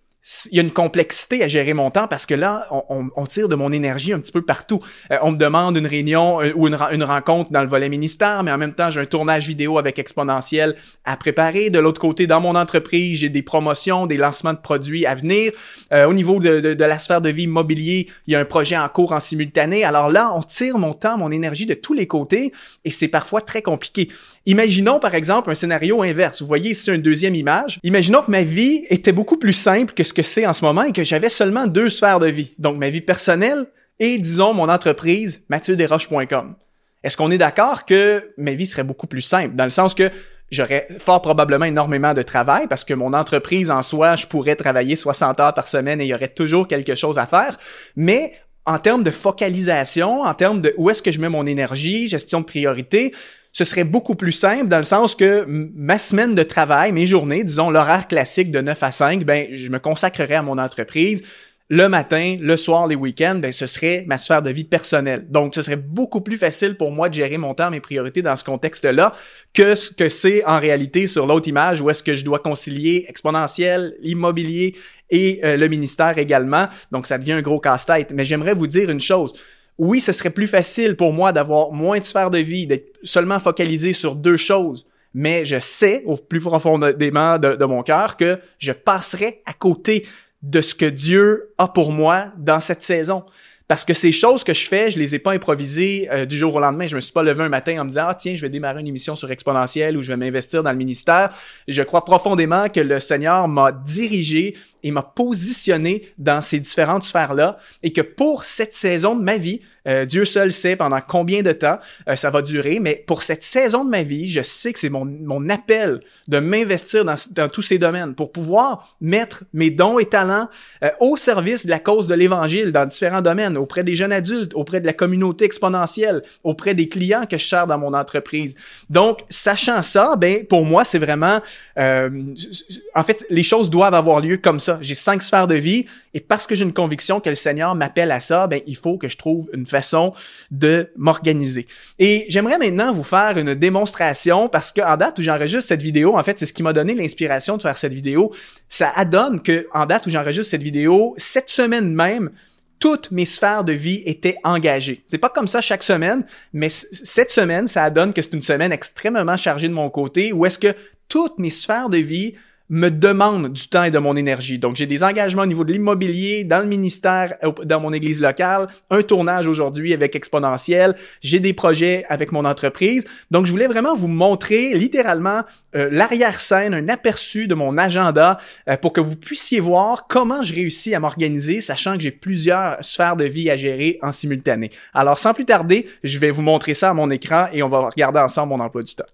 il 0.52 0.58
y 0.58 0.60
a 0.60 0.64
une 0.64 0.72
complexité 0.72 1.44
à 1.44 1.48
gérer 1.48 1.74
mon 1.74 1.90
temps 1.90 2.08
parce 2.08 2.26
que 2.26 2.34
là, 2.34 2.68
on, 2.90 3.26
tire 3.26 3.48
de 3.48 3.56
mon 3.56 3.72
énergie 3.72 4.14
un 4.14 4.20
petit 4.20 4.32
peu 4.32 4.42
partout. 4.42 4.80
Euh, 5.12 5.18
on 5.22 5.32
me 5.32 5.38
demande 5.38 5.78
une 5.78 5.88
réunion 5.88 6.42
euh, 6.42 6.52
ou 6.56 6.68
une, 6.68 7.04
rencontre 7.04 7.52
dans 7.52 7.62
le 7.62 7.68
volet 7.68 7.90
ministère, 7.90 8.44
mais 8.44 8.52
en 8.52 8.58
même 8.58 8.74
temps, 8.74 8.90
j'ai 8.90 9.00
un 9.00 9.06
tournage 9.06 9.48
vidéo 9.48 9.78
avec 9.78 10.00
Exponentiel 10.00 10.76
à 11.06 11.16
préparer. 11.16 11.70
De 11.70 11.80
l'autre 11.80 12.02
côté, 12.02 12.28
dans 12.28 12.42
mon 12.42 12.56
entreprise, 12.56 13.20
j'ai 13.20 13.30
des 13.30 13.42
promotions, 13.42 14.06
des 14.06 14.18
lancements 14.18 14.54
de 14.54 14.60
produits 14.60 15.06
à 15.06 15.16
venir. 15.16 15.52
Euh, 15.94 16.06
au 16.06 16.14
niveau 16.14 16.40
de, 16.40 16.60
de, 16.60 16.74
de, 16.74 16.84
la 16.84 17.00
sphère 17.00 17.22
de 17.22 17.30
vie 17.30 17.44
immobilier, 17.44 18.08
il 18.28 18.34
y 18.34 18.36
a 18.36 18.40
un 18.40 18.46
projet 18.46 18.78
en 18.78 18.90
cours 18.90 19.14
en 19.14 19.20
simultané. 19.20 19.84
Alors 19.84 20.10
là, 20.10 20.32
on 20.36 20.42
tire 20.42 20.78
mon 20.78 20.94
temps, 20.94 21.18
mon 21.18 21.32
énergie 21.32 21.66
de 21.66 21.74
tous 21.74 21.94
les 21.94 22.08
côtés 22.08 22.52
et 22.84 22.92
c'est 22.92 23.08
parfois 23.08 23.42
très 23.42 23.62
compliqué. 23.62 24.10
Imaginons 24.46 25.00
par 25.00 25.16
exemple 25.16 25.52
un 25.52 25.56
scénario 25.56 26.02
inverse. 26.02 26.42
Vous 26.42 26.48
voyez 26.48 26.72
ici 26.72 26.92
une 26.92 27.02
deuxième 27.02 27.36
image. 27.36 27.80
Imaginons 27.84 28.22
que 28.22 28.32
ma 28.32 28.44
vie 28.44 28.86
était 28.90 29.12
beaucoup 29.12 29.38
plus 29.38 29.54
simple 29.54 29.94
que 29.94 30.04
ce 30.04 30.14
c'est 30.24 30.46
en 30.46 30.54
ce 30.54 30.64
moment 30.64 30.84
et 30.84 30.92
que 30.92 31.04
j'avais 31.04 31.30
seulement 31.30 31.68
deux 31.68 31.90
sphères 31.90 32.20
de 32.20 32.28
vie. 32.28 32.54
Donc, 32.58 32.78
ma 32.78 32.90
vie 32.90 33.02
personnelle 33.02 33.66
et, 34.00 34.18
disons, 34.18 34.54
mon 34.54 34.70
entreprise, 34.70 35.42
mathieuderoche.com. 35.50 36.56
Est-ce 37.04 37.18
qu'on 37.18 37.32
est, 37.32 37.38
d'accord 37.38 37.86
que 37.86 38.32
ma 38.38 38.52
vie 38.52 38.66
serait 38.66 38.84
beaucoup 38.84 39.08
plus 39.08 39.22
simple? 39.22 39.56
Dans 39.56 39.64
le 39.64 39.70
sens 39.70 39.94
que 39.94 40.10
j'aurais 40.52 40.88
fort 41.00 41.22
probablement 41.22 41.66
énormément 41.66 42.14
de 42.14 42.22
travail 42.22 42.68
parce 42.68 42.84
que 42.84 42.94
mon 42.94 43.14
entreprise 43.14 43.70
en 43.70 43.84
soi, 43.84 44.16
je 44.16 44.28
pourrais 44.28 44.56
travailler 44.56 44.96
60 44.96 45.40
heures 45.40 45.54
par 45.54 45.68
semaine 45.68 46.02
et 46.02 46.06
il 46.06 46.10
y 46.10 46.14
aurait 46.14 46.28
toujours 46.28 46.68
quelque 46.68 46.96
chose 46.96 47.18
à 47.18 47.26
faire. 47.26 47.58
Mais 47.96 48.34
en 48.66 48.80
termes 48.80 49.04
de 49.04 49.12
focalisation, 49.12 50.24
en 50.24 50.34
termes 50.34 50.62
de 50.62 50.74
où 50.78 50.90
est-ce 50.90 51.02
que 51.02 51.12
je 51.12 51.20
mets 51.20 51.30
mon 51.30 51.46
énergie, 51.46 52.10
gestion 52.10 52.42
de 52.42 52.46
priorité, 52.46 53.14
ce 53.58 53.66
serait 53.66 53.86
beaucoup 53.86 54.14
plus 54.14 54.34
simple 54.34 54.68
dans 54.68 54.78
le 54.78 54.84
sens 54.84 55.16
que 55.16 55.44
ma 55.48 55.98
semaine 55.98 56.36
de 56.36 56.44
travail, 56.44 56.92
mes 56.92 57.08
journées, 57.08 57.44
disons 57.44 57.72
l'horaire 57.72 58.08
classique 58.08 58.52
de 58.52 58.62
9 58.62 58.84
à 58.84 58.92
5, 58.92 59.24
ben 59.24 59.48
je 59.52 59.72
me 59.72 59.80
consacrerais 59.80 60.36
à 60.36 60.44
mon 60.44 60.60
entreprise. 60.60 61.24
Le 61.68 61.90
matin, 61.90 62.38
le 62.40 62.56
soir, 62.56 62.86
les 62.86 62.94
week-ends, 62.96 63.40
ben 63.42 63.52
ce 63.52 63.66
serait 63.66 64.06
ma 64.08 64.20
sphère 64.20 64.44
de 64.44 64.52
vie 64.52 64.64
personnelle. 64.64 65.26
Donc, 65.32 65.56
ce 65.56 65.64
serait 65.64 65.76
beaucoup 65.76 66.22
plus 66.22 66.38
facile 66.38 66.78
pour 66.78 66.92
moi 66.92 67.10
de 67.10 67.16
gérer 67.16 67.40
mon 67.40 67.56
temps, 67.56 67.72
mes 67.72 67.80
priorités 67.80 68.22
dans 68.22 68.36
ce 68.36 68.44
contexte-là 68.44 69.16
que 69.56 69.74
ce 69.74 69.90
que 69.90 70.08
c'est 70.08 70.46
en 70.46 70.60
réalité 70.60 71.08
sur 71.08 71.26
l'autre 71.26 71.48
image 71.48 71.82
où 71.82 71.90
est-ce 71.90 72.04
que 72.04 72.14
je 72.14 72.24
dois 72.24 72.38
concilier 72.38 73.06
exponentiel, 73.10 73.96
l'immobilier 74.02 74.76
et 75.10 75.40
euh, 75.44 75.58
le 75.58 75.68
ministère 75.68 76.20
également. 76.20 76.68
Donc, 76.92 77.08
ça 77.08 77.18
devient 77.18 77.34
un 77.34 77.42
gros 77.42 77.60
casse-tête. 77.60 78.14
Mais 78.14 78.24
j'aimerais 78.24 78.54
vous 78.54 78.68
dire 78.68 78.92
une 78.92 79.02
chose 79.02 79.34
oui, 79.78 80.02
ce 80.02 80.12
serait 80.12 80.32
plus 80.32 80.48
facile 80.48 80.96
pour 80.96 81.14
moi 81.14 81.32
d'avoir 81.32 81.72
moins 81.72 82.00
de 82.00 82.04
sphères 82.04 82.32
de 82.32 82.40
vie, 82.40 82.68
d'être 82.68 82.98
seulement 83.04 83.40
focalisé 83.40 83.94
sur 83.94 84.16
deux 84.16 84.38
choses. 84.38 84.88
Mais 85.14 85.46
je 85.46 85.60
sais 85.60 86.04
au 86.06 86.16
plus 86.16 86.40
profondément 86.40 87.38
de, 87.38 87.56
de 87.56 87.66
mon 87.66 87.84
cœur 87.84 88.18
que 88.18 88.40
je 88.60 88.72
passerai 88.72 89.42
à 89.46 89.54
côté 89.54 90.06
de 90.42 90.62
ce 90.62 90.76
que 90.76 90.86
Dieu 90.86 91.54
a 91.58 91.68
pour 91.68 91.92
moi 91.92 92.32
dans 92.38 92.60
cette 92.60 92.84
saison. 92.84 93.24
Parce 93.68 93.84
que 93.84 93.94
ces 93.94 94.14
choses 94.14 94.46
que 94.46 94.54
je 94.54 94.66
fais, 94.66 94.92
je 94.92 94.98
les 94.98 95.14
ai 95.14 95.20
pas 95.20 95.34
improvisées 95.34 96.08
euh, 96.10 96.26
du 96.26 96.38
jour 96.38 96.56
au 96.56 96.60
lendemain. 96.62 96.88
Je 96.88 96.96
me 96.96 97.02
suis 97.02 97.12
pas 97.12 97.24
levé 97.24 97.44
un 97.44 97.50
matin 97.50 97.82
en 97.82 97.84
me 97.84 97.90
disant 97.90 98.06
ah 98.08 98.16
tiens 98.16 98.34
je 98.34 98.42
vais 98.42 98.50
démarrer 98.50 98.80
une 98.80 98.88
émission 98.88 99.16
sur 99.16 99.30
exponentielle 99.30 99.98
ou 99.98 100.04
je 100.04 100.14
vais 100.14 100.18
m'investir 100.18 100.64
dans 100.64 100.72
le 100.72 100.78
ministère. 100.78 101.32
Je 101.68 101.82
crois 101.82 102.06
profondément 102.06 102.70
que 102.70 102.80
le 102.80 103.02
Seigneur 103.02 103.48
m'a 103.50 103.74
dirigé 103.74 104.56
et 104.84 104.92
m'a 104.92 105.04
positionné 105.04 106.04
dans 106.18 106.42
ces 106.42 106.60
différentes 106.60 107.04
sphères 107.04 107.34
là 107.34 107.58
et 107.84 107.92
que 107.92 108.02
pour 108.02 108.46
cette 108.46 108.74
saison 108.74 109.18
de 109.18 109.24
ma 109.24 109.38
vie, 109.38 109.60
Euh, 109.88 110.06
Dieu 110.06 110.26
seul 110.26 110.52
sait 110.52 110.76
pendant 110.76 111.00
combien 111.02 111.42
de 111.42 111.52
temps 111.52 111.78
euh, 112.08 112.16
ça 112.16 112.30
va 112.30 112.42
durer, 112.42 112.80
mais 112.80 113.04
pour 113.08 113.24
cette 113.24 113.44
saison 113.44 113.86
de 113.86 113.90
ma 113.90 114.04
vie, 114.04 114.30
je 114.30 114.42
sais 114.42 114.74
que 114.74 114.80
c'est 114.80 114.90
mon, 114.90 115.06
mon 115.06 115.50
appel 115.50 116.02
de 116.28 116.40
m'investir 116.40 117.06
dans, 117.06 117.16
dans, 117.32 117.50
tous 117.50 117.62
ces 117.62 117.78
domaines 117.78 118.16
pour 118.16 118.32
pouvoir 118.32 118.98
mettre 119.02 119.44
mes 119.54 119.70
dons 119.70 120.00
et 120.00 120.06
talents 120.06 120.50
euh, 120.84 120.90
au 121.00 121.18
service 121.18 121.66
de 121.66 121.72
la 121.72 121.80
cause 121.80 122.08
de 122.08 122.16
l'Évangile 122.16 122.72
dans 122.72 122.86
différents 122.86 123.22
domaines, 123.22 123.58
auprès 123.58 123.84
des 123.84 123.96
jeunes 123.96 124.12
adultes, 124.12 124.54
auprès 124.56 124.82
de 124.82 124.86
la 124.86 124.94
communauté 124.94 125.46
exponentielle, 125.46 126.24
auprès 126.44 126.76
des 126.76 126.90
clients 126.90 127.26
que 127.26 127.38
je 127.38 127.46
sers 127.46 127.68
dans 127.68 127.78
mon 127.78 127.94
entreprise. 127.94 128.56
Donc, 128.90 129.20
sachant 129.30 129.82
ça, 129.84 130.16
ben 130.18 130.46
pour 130.46 130.66
moi, 130.66 130.84
c'est 130.86 131.00
vraiment... 131.00 131.40
en 131.78 133.04
fait, 133.04 133.26
les 133.30 133.44
choses 133.44 133.70
doivent 133.70 133.94
avoir 133.94 134.20
lieu 134.20 134.38
comme 134.38 134.60
ça. 134.60 134.80
J'ai 134.82 134.96
cinq 134.96 135.22
sphères 135.22 135.48
de 135.48 135.56
vie 135.56 135.86
et 136.18 136.20
parce 136.20 136.48
que 136.48 136.56
j'ai 136.56 136.64
une 136.64 136.74
conviction 136.74 137.20
que 137.20 137.30
le 137.30 137.36
Seigneur 137.36 137.76
m'appelle 137.76 138.10
à 138.10 138.20
ça, 138.20 138.48
ben 138.48 138.60
il 138.66 138.76
faut 138.76 138.98
que 138.98 139.08
je 139.08 139.18
trouve 139.18 139.52
une 139.54 139.68
façon 139.68 140.16
de 140.50 140.92
m'organiser. 140.96 141.68
Et 142.00 142.26
j'aimerais 142.28 142.58
maintenant 142.58 142.92
vous 142.92 143.04
faire 143.04 143.38
une 143.38 143.54
démonstration 143.54 144.50
parce 144.50 144.72
que 144.72 144.82
en 144.82 144.98
date 144.98 145.20
où 145.20 145.22
j'enregistre 145.22 145.68
cette 145.68 145.84
vidéo, 145.84 146.18
en 146.18 146.24
fait, 146.24 146.40
c'est 146.40 146.48
ce 146.48 146.54
qui 146.54 146.64
m'a 146.64 146.74
donné 146.74 146.96
l'inspiration 146.96 147.56
de 147.56 147.62
faire 147.62 147.78
cette 147.78 147.94
vidéo. 147.94 148.34
Ça 148.68 148.90
adonne 148.96 149.44
que 149.44 149.68
en 149.76 149.86
date 149.86 150.08
où 150.08 150.10
j'enregistre 150.10 150.50
cette 150.50 150.64
vidéo, 150.64 151.14
cette 151.18 151.52
semaine 151.52 151.94
même, 151.94 152.32
toutes 152.80 153.12
mes 153.12 153.26
sphères 153.26 153.64
de 153.64 153.74
vie 153.74 154.02
étaient 154.08 154.38
engagées. 154.44 155.04
C'est 155.06 155.20
pas 155.20 155.30
comme 155.30 155.48
ça 155.48 155.62
chaque 155.62 155.84
semaine, 155.84 156.26
mais 156.52 156.70
cette 156.70 157.30
semaine, 157.30 157.68
ça 157.68 157.84
adonne 157.84 158.12
que 158.12 158.24
c'est 158.24 158.34
une 158.34 158.42
semaine 158.42 158.72
extrêmement 158.72 159.38
chargée 159.38 159.68
de 159.68 159.74
mon 159.74 159.92
côté 159.92 160.34
où 160.34 160.48
est-ce 160.48 160.58
que 160.58 160.74
toutes 161.10 161.38
mes 161.38 161.52
sphères 161.52 161.90
de 161.90 161.98
vie 161.98 162.34
me 162.70 162.90
demande 162.90 163.54
du 163.54 163.68
temps 163.68 163.84
et 163.84 163.92
de 163.92 163.98
mon 163.98 164.16
énergie. 164.16 164.60
Donc, 164.60 164.76
j'ai 164.76 164.86
des 164.86 165.04
engagements 165.04 165.44
au 165.44 165.48
niveau 165.48 165.64
de 165.64 165.72
l'immobilier, 165.72 166.44
dans 166.44 166.60
le 166.60 166.66
ministère, 166.66 167.36
dans 167.64 167.80
mon 167.80 167.94
église 167.94 168.22
locale, 168.22 168.68
un 168.90 169.02
tournage 169.02 169.48
aujourd'hui 169.48 169.94
avec 169.94 170.16
Exponentiel, 170.16 170.96
j'ai 171.22 171.40
des 171.40 171.54
projets 171.54 172.06
avec 172.10 172.32
mon 172.32 172.46
entreprise. 172.46 173.06
Donc, 173.32 173.46
je 173.46 173.52
voulais 173.52 173.68
vraiment 173.68 173.96
vous 173.96 174.08
montrer 174.08 174.74
littéralement 174.78 175.42
euh, 175.76 175.90
l'arrière-scène, 175.92 176.74
un 176.74 176.90
aperçu 176.90 177.48
de 177.48 177.56
mon 177.56 177.78
agenda 177.78 178.38
euh, 178.70 178.78
pour 178.78 178.94
que 178.94 179.02
vous 179.02 179.16
puissiez 179.16 179.60
voir 179.60 180.08
comment 180.08 180.42
je 180.44 180.54
réussis 180.54 180.94
à 180.94 181.00
m'organiser, 181.00 181.62
sachant 181.62 181.96
que 181.96 182.02
j'ai 182.02 182.12
plusieurs 182.12 182.84
sphères 182.84 183.16
de 183.16 183.26
vie 183.26 183.50
à 183.50 183.58
gérer 183.58 184.00
en 184.02 184.12
simultané. 184.12 184.72
Alors, 184.94 185.20
sans 185.20 185.34
plus 185.34 185.46
tarder, 185.46 185.88
je 186.04 186.20
vais 186.20 186.32
vous 186.32 186.42
montrer 186.42 186.74
ça 186.74 186.90
à 186.90 186.94
mon 186.94 187.10
écran 187.10 187.48
et 187.54 187.64
on 187.64 187.70
va 187.70 187.90
regarder 187.90 188.20
ensemble 188.20 188.50
mon 188.50 188.60
emploi 188.60 188.84
du 188.84 188.94
temps. 188.94 189.06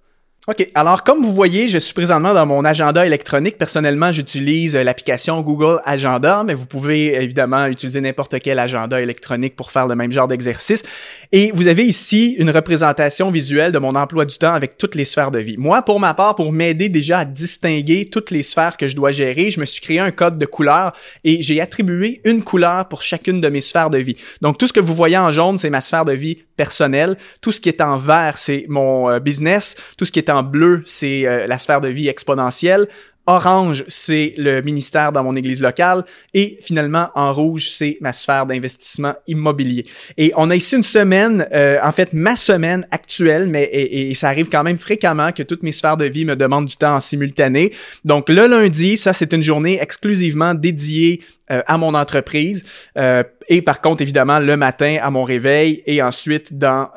OK. 0.49 0.67
Alors, 0.75 1.03
comme 1.05 1.21
vous 1.21 1.33
voyez, 1.33 1.69
je 1.69 1.77
suis 1.77 1.93
présentement 1.93 2.33
dans 2.33 2.45
mon 2.45 2.65
agenda 2.65 3.05
électronique. 3.05 3.57
Personnellement, 3.57 4.11
j'utilise 4.11 4.75
euh, 4.75 4.83
l'application 4.83 5.39
Google 5.41 5.79
Agenda, 5.85 6.43
mais 6.43 6.53
vous 6.53 6.65
pouvez 6.65 7.15
évidemment 7.15 7.65
utiliser 7.67 8.01
n'importe 8.01 8.37
quel 8.41 8.59
agenda 8.59 8.99
électronique 8.99 9.55
pour 9.55 9.71
faire 9.71 9.87
le 9.87 9.95
même 9.95 10.11
genre 10.11 10.27
d'exercice. 10.27 10.83
Et 11.31 11.53
vous 11.53 11.67
avez 11.67 11.85
ici 11.85 12.35
une 12.37 12.49
représentation 12.49 13.31
visuelle 13.31 13.71
de 13.71 13.79
mon 13.79 13.95
emploi 13.95 14.25
du 14.25 14.37
temps 14.37 14.53
avec 14.53 14.77
toutes 14.77 14.95
les 14.95 15.05
sphères 15.05 15.31
de 15.31 15.39
vie. 15.39 15.55
Moi, 15.57 15.81
pour 15.81 16.01
ma 16.01 16.13
part, 16.13 16.35
pour 16.35 16.51
m'aider 16.51 16.89
déjà 16.89 17.19
à 17.19 17.25
distinguer 17.25 18.09
toutes 18.11 18.29
les 18.29 18.43
sphères 18.43 18.75
que 18.75 18.89
je 18.89 18.97
dois 18.97 19.13
gérer, 19.13 19.49
je 19.49 19.61
me 19.61 19.65
suis 19.65 19.79
créé 19.79 19.99
un 19.99 20.11
code 20.11 20.37
de 20.37 20.45
couleur 20.45 20.91
et 21.23 21.41
j'ai 21.41 21.61
attribué 21.61 22.19
une 22.25 22.43
couleur 22.43 22.89
pour 22.89 23.01
chacune 23.01 23.39
de 23.39 23.47
mes 23.47 23.61
sphères 23.61 23.89
de 23.89 23.97
vie. 23.97 24.17
Donc, 24.41 24.57
tout 24.57 24.67
ce 24.67 24.73
que 24.73 24.81
vous 24.81 24.93
voyez 24.93 25.17
en 25.17 25.31
jaune, 25.31 25.57
c'est 25.57 25.69
ma 25.69 25.79
sphère 25.79 26.03
de 26.03 26.11
vie 26.11 26.39
personnelle. 26.55 27.17
Tout 27.41 27.51
ce 27.51 27.61
qui 27.61 27.69
est 27.69 27.81
en 27.81 27.97
vert, 27.97 28.37
c'est 28.37 28.65
mon 28.69 29.09
euh, 29.09 29.19
business. 29.19 29.75
Tout 29.97 30.05
ce 30.05 30.11
qui 30.11 30.19
est 30.19 30.29
en 30.29 30.43
bleu, 30.43 30.83
c'est 30.85 31.25
euh, 31.25 31.47
la 31.47 31.57
sphère 31.57 31.81
de 31.81 31.87
vie 31.87 32.07
exponentielle. 32.07 32.87
Orange, 33.25 33.85
c'est 33.87 34.33
le 34.37 34.61
ministère 34.61 35.13
dans 35.13 35.23
mon 35.23 35.35
église 35.37 35.61
locale. 35.61 36.03
Et 36.33 36.57
finalement, 36.61 37.09
en 37.15 37.31
rouge, 37.31 37.69
c'est 37.69 37.97
ma 38.01 38.11
sphère 38.11 38.45
d'investissement 38.45 39.13
immobilier. 39.27 39.85
Et 40.17 40.33
on 40.35 40.49
a 40.49 40.55
ici 40.55 40.75
une 40.75 40.83
semaine, 40.83 41.47
euh, 41.53 41.77
en 41.81 41.93
fait, 41.93 42.11
ma 42.11 42.35
semaine 42.35 42.85
actuelle, 42.91 43.47
mais 43.47 43.69
et, 43.71 44.13
ça 44.15 44.27
arrive 44.27 44.49
quand 44.49 44.63
même 44.63 44.77
fréquemment 44.77 45.31
que 45.31 45.41
toutes 45.41 45.63
mes 45.63 45.71
sphères 45.71 45.95
de 45.95 46.05
vie 46.05 46.25
me 46.25 46.35
demandent 46.35 46.65
du 46.65 46.75
temps 46.75 46.95
en 46.95 46.99
simultané. 46.99 47.71
Donc 48.03 48.27
le 48.27 48.45
lundi, 48.47 48.97
ça, 48.97 49.13
c'est 49.13 49.31
une 49.31 49.43
journée 49.43 49.79
exclusivement 49.81 50.53
dédiée 50.53 51.21
euh, 51.49 51.61
à 51.65 51.77
mon 51.77 51.93
entreprise. 51.93 52.65
Euh, 52.97 53.23
et 53.47 53.61
par 53.61 53.79
contre, 53.79 54.01
évidemment, 54.01 54.39
le 54.39 54.57
matin 54.57 54.97
à 55.01 55.09
mon 55.09 55.23
réveil 55.23 55.81
et 55.85 56.01
ensuite 56.01 56.57
dans 56.57 56.89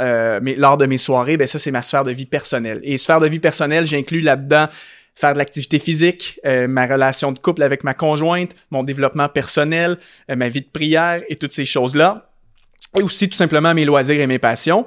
mes, 0.42 0.56
lors 0.56 0.76
de 0.76 0.86
mes 0.86 0.98
soirées, 0.98 1.36
ben 1.36 1.46
ça, 1.46 1.60
c'est 1.60 1.70
ma 1.70 1.82
sphère 1.82 2.02
de 2.02 2.10
vie 2.10 2.26
personnelle. 2.26 2.80
Et 2.82 2.98
sphère 2.98 3.20
de 3.20 3.28
vie 3.28 3.40
personnelle, 3.40 3.86
j'inclus 3.86 4.22
là-dedans 4.22 4.66
faire 5.16 5.32
de 5.32 5.38
l'activité 5.38 5.78
physique, 5.78 6.38
euh, 6.44 6.68
ma 6.68 6.86
relation 6.86 7.32
de 7.32 7.38
couple 7.38 7.62
avec 7.62 7.82
ma 7.84 7.94
conjointe, 7.94 8.50
mon 8.70 8.84
développement 8.84 9.28
personnel, 9.28 9.98
euh, 10.30 10.36
ma 10.36 10.50
vie 10.50 10.60
de 10.60 10.68
prière 10.70 11.22
et 11.28 11.36
toutes 11.36 11.54
ces 11.54 11.64
choses-là. 11.64 12.30
Et 12.98 13.02
aussi 13.02 13.28
tout 13.28 13.36
simplement 13.36 13.74
mes 13.74 13.84
loisirs 13.84 14.20
et 14.20 14.26
mes 14.26 14.38
passions. 14.38 14.86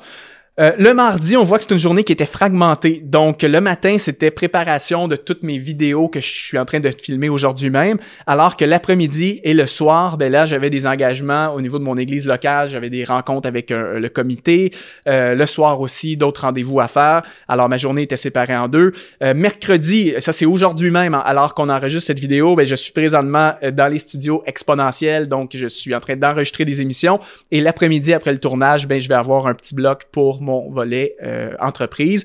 Euh, 0.60 0.74
le 0.78 0.94
mardi, 0.94 1.38
on 1.38 1.46
voit 1.46 1.58
que 1.58 1.64
c'est 1.64 1.74
une 1.74 1.80
journée 1.80 2.04
qui 2.04 2.12
était 2.12 2.26
fragmentée. 2.26 3.02
Donc, 3.06 3.44
le 3.44 3.62
matin, 3.62 3.98
c'était 3.98 4.30
préparation 4.30 5.08
de 5.08 5.16
toutes 5.16 5.42
mes 5.42 5.58
vidéos 5.58 6.10
que 6.10 6.20
je 6.20 6.28
suis 6.28 6.58
en 6.58 6.66
train 6.66 6.82
de 6.82 6.90
filmer 6.90 7.30
aujourd'hui 7.30 7.70
même. 7.70 7.98
Alors 8.28 8.58
que 8.58 8.66
l'après-midi 8.66 9.40
et 9.46 9.54
le 9.54 9.66
soir, 9.68 10.18
ben 10.18 10.30
là, 10.30 10.46
j'avais 10.46 10.70
des 10.70 10.86
engagements 10.86 11.54
au 11.54 11.62
niveau 11.62 11.80
de 11.80 11.86
mon 11.86 11.96
église 11.96 12.28
locale. 12.28 12.68
J'avais 12.68 12.90
des 12.90 13.06
rencontres 13.06 13.48
avec 13.48 13.70
le 13.70 14.10
comité. 14.10 14.72
Euh, 15.08 15.34
le 15.34 15.46
soir 15.46 15.80
aussi, 15.80 16.18
d'autres 16.18 16.42
rendez-vous 16.42 16.82
à 16.82 16.90
faire. 16.90 17.24
Alors, 17.48 17.70
ma 17.70 17.78
journée 17.78 18.02
était 18.02 18.18
séparée 18.18 18.58
en 18.58 18.68
deux. 18.68 18.92
Euh, 19.24 19.34
mercredi, 19.34 20.14
ça 20.20 20.34
c'est 20.34 20.46
aujourd'hui 20.46 20.92
même, 20.92 21.14
hein, 21.14 21.24
alors 21.26 21.54
qu'on 21.54 21.70
enregistre 21.70 22.08
cette 22.08 22.20
vidéo, 22.20 22.56
ben, 22.58 22.68
je 22.68 22.76
suis 22.76 22.92
présentement 22.92 23.54
dans 23.72 23.88
les 23.88 24.00
studios 24.00 24.44
exponentiels. 24.46 25.30
Donc, 25.30 25.52
je 25.54 25.68
suis 25.68 25.96
en 25.96 26.02
train 26.02 26.18
d'enregistrer 26.18 26.66
des 26.66 26.82
émissions. 26.82 27.22
Et 27.50 27.62
l'après-midi, 27.62 28.14
après 28.14 28.34
le 28.34 28.40
tournage, 28.40 28.88
ben, 28.88 29.00
je 29.00 29.08
vais 29.08 29.16
avoir 29.16 29.48
un 29.48 29.54
petit 29.54 29.74
bloc 29.74 30.04
pour 30.12 30.42
mon 30.50 30.70
volet 30.70 31.16
euh, 31.24 31.56
entreprise. 31.60 32.24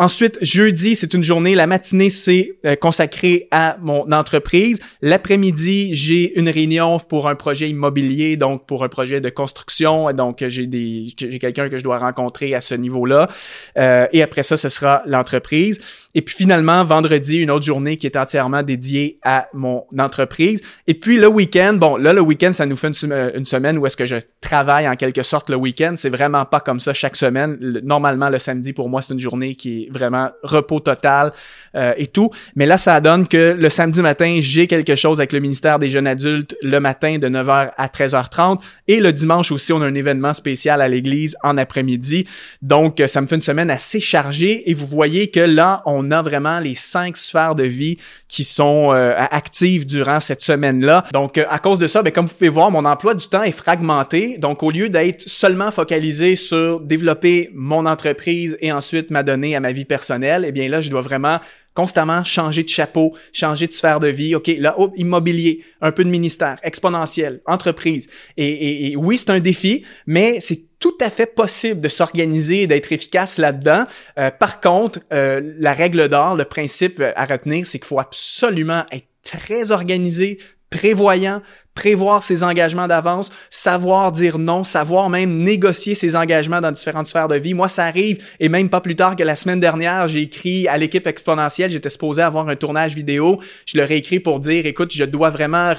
Ensuite, 0.00 0.38
jeudi, 0.42 0.94
c'est 0.94 1.12
une 1.12 1.24
journée. 1.24 1.56
La 1.56 1.66
matinée, 1.66 2.08
c'est 2.08 2.56
euh, 2.64 2.76
consacré 2.76 3.48
à 3.50 3.76
mon 3.80 4.10
entreprise. 4.12 4.78
L'après-midi, 5.02 5.92
j'ai 5.92 6.38
une 6.38 6.48
réunion 6.48 7.00
pour 7.00 7.28
un 7.28 7.34
projet 7.34 7.68
immobilier, 7.68 8.36
donc 8.36 8.64
pour 8.66 8.84
un 8.84 8.88
projet 8.88 9.20
de 9.20 9.28
construction. 9.28 10.12
Donc, 10.12 10.44
j'ai 10.46 10.68
des, 10.68 11.06
j'ai 11.18 11.40
quelqu'un 11.40 11.68
que 11.68 11.78
je 11.78 11.82
dois 11.82 11.98
rencontrer 11.98 12.54
à 12.54 12.60
ce 12.60 12.76
niveau-là. 12.76 13.28
Euh, 13.76 14.06
et 14.12 14.22
après 14.22 14.44
ça, 14.44 14.56
ce 14.56 14.68
sera 14.68 15.02
l'entreprise. 15.04 15.80
Et 16.14 16.22
puis 16.22 16.34
finalement, 16.34 16.84
vendredi, 16.84 17.36
une 17.36 17.50
autre 17.50 17.64
journée 17.64 17.96
qui 17.96 18.06
est 18.06 18.16
entièrement 18.16 18.62
dédiée 18.62 19.18
à 19.22 19.48
mon 19.52 19.84
entreprise. 19.98 20.60
Et 20.86 20.94
puis 20.94 21.18
le 21.18 21.28
week-end, 21.28 21.74
bon, 21.74 21.96
là, 21.96 22.12
le 22.12 22.20
week-end, 22.20 22.50
ça 22.50 22.66
nous 22.66 22.76
fait 22.76 22.88
une, 22.88 23.44
semaine 23.44 23.78
où 23.78 23.86
est-ce 23.86 23.96
que 23.96 24.06
je 24.06 24.16
travaille 24.40 24.88
en 24.88 24.96
quelque 24.96 25.22
sorte 25.22 25.50
le 25.50 25.56
week-end. 25.56 25.94
C'est 25.96 26.08
vraiment 26.08 26.44
pas 26.44 26.60
comme 26.60 26.80
ça 26.80 26.92
chaque 26.92 27.14
semaine. 27.14 27.58
normalement, 27.84 28.30
le 28.30 28.38
samedi, 28.38 28.72
pour 28.72 28.88
moi, 28.88 29.02
c'est 29.02 29.12
une 29.12 29.20
journée 29.20 29.54
qui 29.54 29.84
est 29.84 29.87
vraiment 29.90 30.30
repos 30.42 30.80
total 30.80 31.32
euh, 31.74 31.92
et 31.96 32.06
tout. 32.06 32.30
Mais 32.56 32.66
là, 32.66 32.78
ça 32.78 33.00
donne 33.00 33.26
que 33.28 33.56
le 33.58 33.70
samedi 33.70 34.00
matin, 34.00 34.38
j'ai 34.40 34.66
quelque 34.66 34.94
chose 34.94 35.20
avec 35.20 35.32
le 35.32 35.40
ministère 35.40 35.78
des 35.78 35.90
Jeunes 35.90 36.06
Adultes 36.06 36.56
le 36.62 36.80
matin 36.80 37.18
de 37.18 37.28
9h 37.28 37.70
à 37.76 37.86
13h30. 37.88 38.60
Et 38.86 39.00
le 39.00 39.12
dimanche 39.12 39.52
aussi, 39.52 39.72
on 39.72 39.82
a 39.82 39.86
un 39.86 39.94
événement 39.94 40.32
spécial 40.32 40.80
à 40.80 40.88
l'église 40.88 41.36
en 41.42 41.58
après-midi. 41.58 42.26
Donc, 42.62 43.02
ça 43.06 43.20
me 43.20 43.26
fait 43.26 43.36
une 43.36 43.42
semaine 43.42 43.70
assez 43.70 44.00
chargée. 44.00 44.70
Et 44.70 44.74
vous 44.74 44.86
voyez 44.86 45.30
que 45.30 45.40
là, 45.40 45.82
on 45.86 46.10
a 46.10 46.22
vraiment 46.22 46.60
les 46.60 46.74
cinq 46.74 47.16
sphères 47.16 47.54
de 47.54 47.64
vie 47.64 47.98
qui 48.28 48.44
sont 48.44 48.92
euh, 48.92 49.14
actives 49.30 49.86
durant 49.86 50.20
cette 50.20 50.42
semaine-là. 50.42 51.04
Donc, 51.12 51.38
euh, 51.38 51.44
à 51.48 51.58
cause 51.58 51.78
de 51.78 51.86
ça, 51.86 52.02
ben, 52.02 52.12
comme 52.12 52.26
vous 52.26 52.34
pouvez 52.34 52.48
voir, 52.48 52.70
mon 52.70 52.84
emploi 52.84 53.14
du 53.14 53.26
temps 53.26 53.42
est 53.42 53.52
fragmenté. 53.52 54.36
Donc, 54.38 54.62
au 54.62 54.70
lieu 54.70 54.88
d'être 54.88 55.22
seulement 55.22 55.70
focalisé 55.70 56.36
sur 56.36 56.80
développer 56.80 57.50
mon 57.54 57.86
entreprise 57.86 58.56
et 58.60 58.72
ensuite 58.72 59.10
m'adonner 59.10 59.56
à 59.56 59.60
ma 59.60 59.72
vie 59.72 59.77
personnelle, 59.84 60.44
eh 60.46 60.52
bien 60.52 60.68
là, 60.68 60.80
je 60.80 60.90
dois 60.90 61.00
vraiment 61.00 61.40
constamment 61.74 62.24
changer 62.24 62.64
de 62.64 62.68
chapeau, 62.68 63.14
changer 63.32 63.68
de 63.68 63.72
sphère 63.72 64.00
de 64.00 64.08
vie. 64.08 64.34
OK, 64.34 64.48
là, 64.58 64.74
oh, 64.78 64.90
immobilier, 64.96 65.62
un 65.80 65.92
peu 65.92 66.02
de 66.02 66.08
ministère, 66.10 66.58
exponentiel, 66.64 67.40
entreprise. 67.46 68.08
Et, 68.36 68.96
oui, 68.96 69.16
c'est 69.16 69.30
un 69.30 69.38
défi, 69.38 69.84
mais 70.06 70.40
c'est 70.40 70.60
tout 70.80 70.96
à 71.00 71.08
fait 71.08 71.26
possible 71.26 71.80
de 71.80 71.88
s'organiser 71.88 72.62
et 72.62 72.66
d'être 72.66 72.92
efficace 72.92 73.38
là-dedans. 73.38 73.84
Euh, 74.18 74.30
par 74.32 74.60
contre, 74.60 74.98
euh, 75.12 75.40
la 75.58 75.72
règle 75.72 76.08
d'or, 76.08 76.34
le 76.34 76.44
principe 76.44 77.00
à 77.14 77.24
retenir, 77.26 77.64
c'est 77.64 77.78
qu'il 77.78 77.86
faut 77.86 78.00
absolument 78.00 78.84
être 78.90 79.06
très 79.22 79.70
organisé, 79.70 80.38
prévoyant, 80.70 81.40
prévoir 81.74 82.22
ses 82.22 82.42
engagements 82.42 82.88
d'avance, 82.88 83.30
savoir 83.50 84.10
dire 84.10 84.38
non, 84.38 84.64
savoir 84.64 85.08
même 85.10 85.38
négocier 85.38 85.94
ses 85.94 86.16
engagements 86.16 86.60
dans 86.60 86.72
différentes 86.72 87.06
sphères 87.06 87.28
de 87.28 87.36
vie. 87.36 87.54
Moi, 87.54 87.68
ça 87.68 87.84
arrive, 87.84 88.22
et 88.40 88.48
même 88.48 88.68
pas 88.68 88.80
plus 88.80 88.96
tard 88.96 89.14
que 89.14 89.22
la 89.22 89.36
semaine 89.36 89.60
dernière, 89.60 90.08
j'ai 90.08 90.22
écrit 90.22 90.66
à 90.66 90.76
l'équipe 90.76 91.06
exponentielle, 91.06 91.70
j'étais 91.70 91.88
supposé 91.88 92.20
avoir 92.20 92.48
un 92.48 92.56
tournage 92.56 92.94
vidéo, 92.94 93.38
je 93.64 93.78
leur 93.78 93.90
ai 93.90 93.96
écrit 93.96 94.18
pour 94.18 94.40
dire, 94.40 94.66
écoute, 94.66 94.92
je 94.92 95.04
dois 95.04 95.30
vraiment 95.30 95.72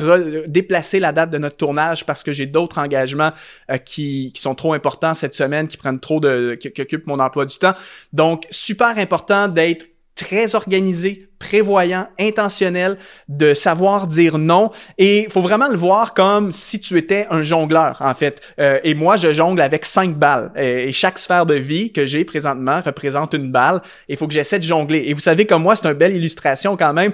déplacer 0.47 0.99
la 0.99 1.11
date 1.11 1.31
de 1.31 1.37
notre 1.37 1.57
tournage 1.57 2.05
parce 2.05 2.23
que 2.23 2.31
j'ai 2.31 2.45
d'autres 2.45 2.79
engagements 2.79 3.31
euh, 3.69 3.77
qui, 3.77 4.31
sont 4.35 4.55
trop 4.55 4.71
importants 4.73 5.13
cette 5.13 5.35
semaine, 5.35 5.67
qui 5.67 5.75
prennent 5.75 5.99
trop 5.99 6.21
de, 6.21 6.55
qui 6.55 6.81
occupent 6.81 7.07
mon 7.07 7.19
emploi 7.19 7.45
du 7.45 7.57
temps. 7.57 7.73
Donc, 8.13 8.43
super 8.51 8.97
important 8.97 9.49
d'être 9.49 9.85
très 10.19 10.53
organisé, 10.53 11.29
prévoyant, 11.39 12.05
intentionnel, 12.19 12.97
de 13.29 13.53
savoir 13.53 14.05
dire 14.05 14.37
non. 14.37 14.69
Et 14.97 15.23
il 15.23 15.29
faut 15.31 15.39
vraiment 15.39 15.69
le 15.69 15.77
voir 15.77 16.13
comme 16.13 16.51
si 16.51 16.81
tu 16.81 16.97
étais 16.97 17.25
un 17.29 17.41
jongleur, 17.41 17.97
en 18.01 18.13
fait. 18.13 18.41
Euh, 18.59 18.79
et 18.83 18.95
moi, 18.95 19.15
je 19.15 19.31
jongle 19.31 19.61
avec 19.61 19.85
cinq 19.85 20.15
balles. 20.15 20.51
Et, 20.57 20.91
chaque 20.91 21.17
sphère 21.17 21.45
de 21.45 21.53
vie 21.53 21.93
que 21.93 22.05
j'ai 22.05 22.25
présentement 22.25 22.81
représente 22.81 23.33
une 23.33 23.49
balle. 23.49 23.81
Il 24.09 24.17
faut 24.17 24.27
que 24.27 24.33
j'essaie 24.33 24.59
de 24.59 24.65
jongler. 24.65 25.03
Et 25.05 25.13
vous 25.13 25.21
savez, 25.21 25.45
comme 25.45 25.63
moi, 25.63 25.77
c'est 25.77 25.87
une 25.87 25.93
belle 25.93 26.15
illustration 26.15 26.75
quand 26.75 26.93
même 26.93 27.13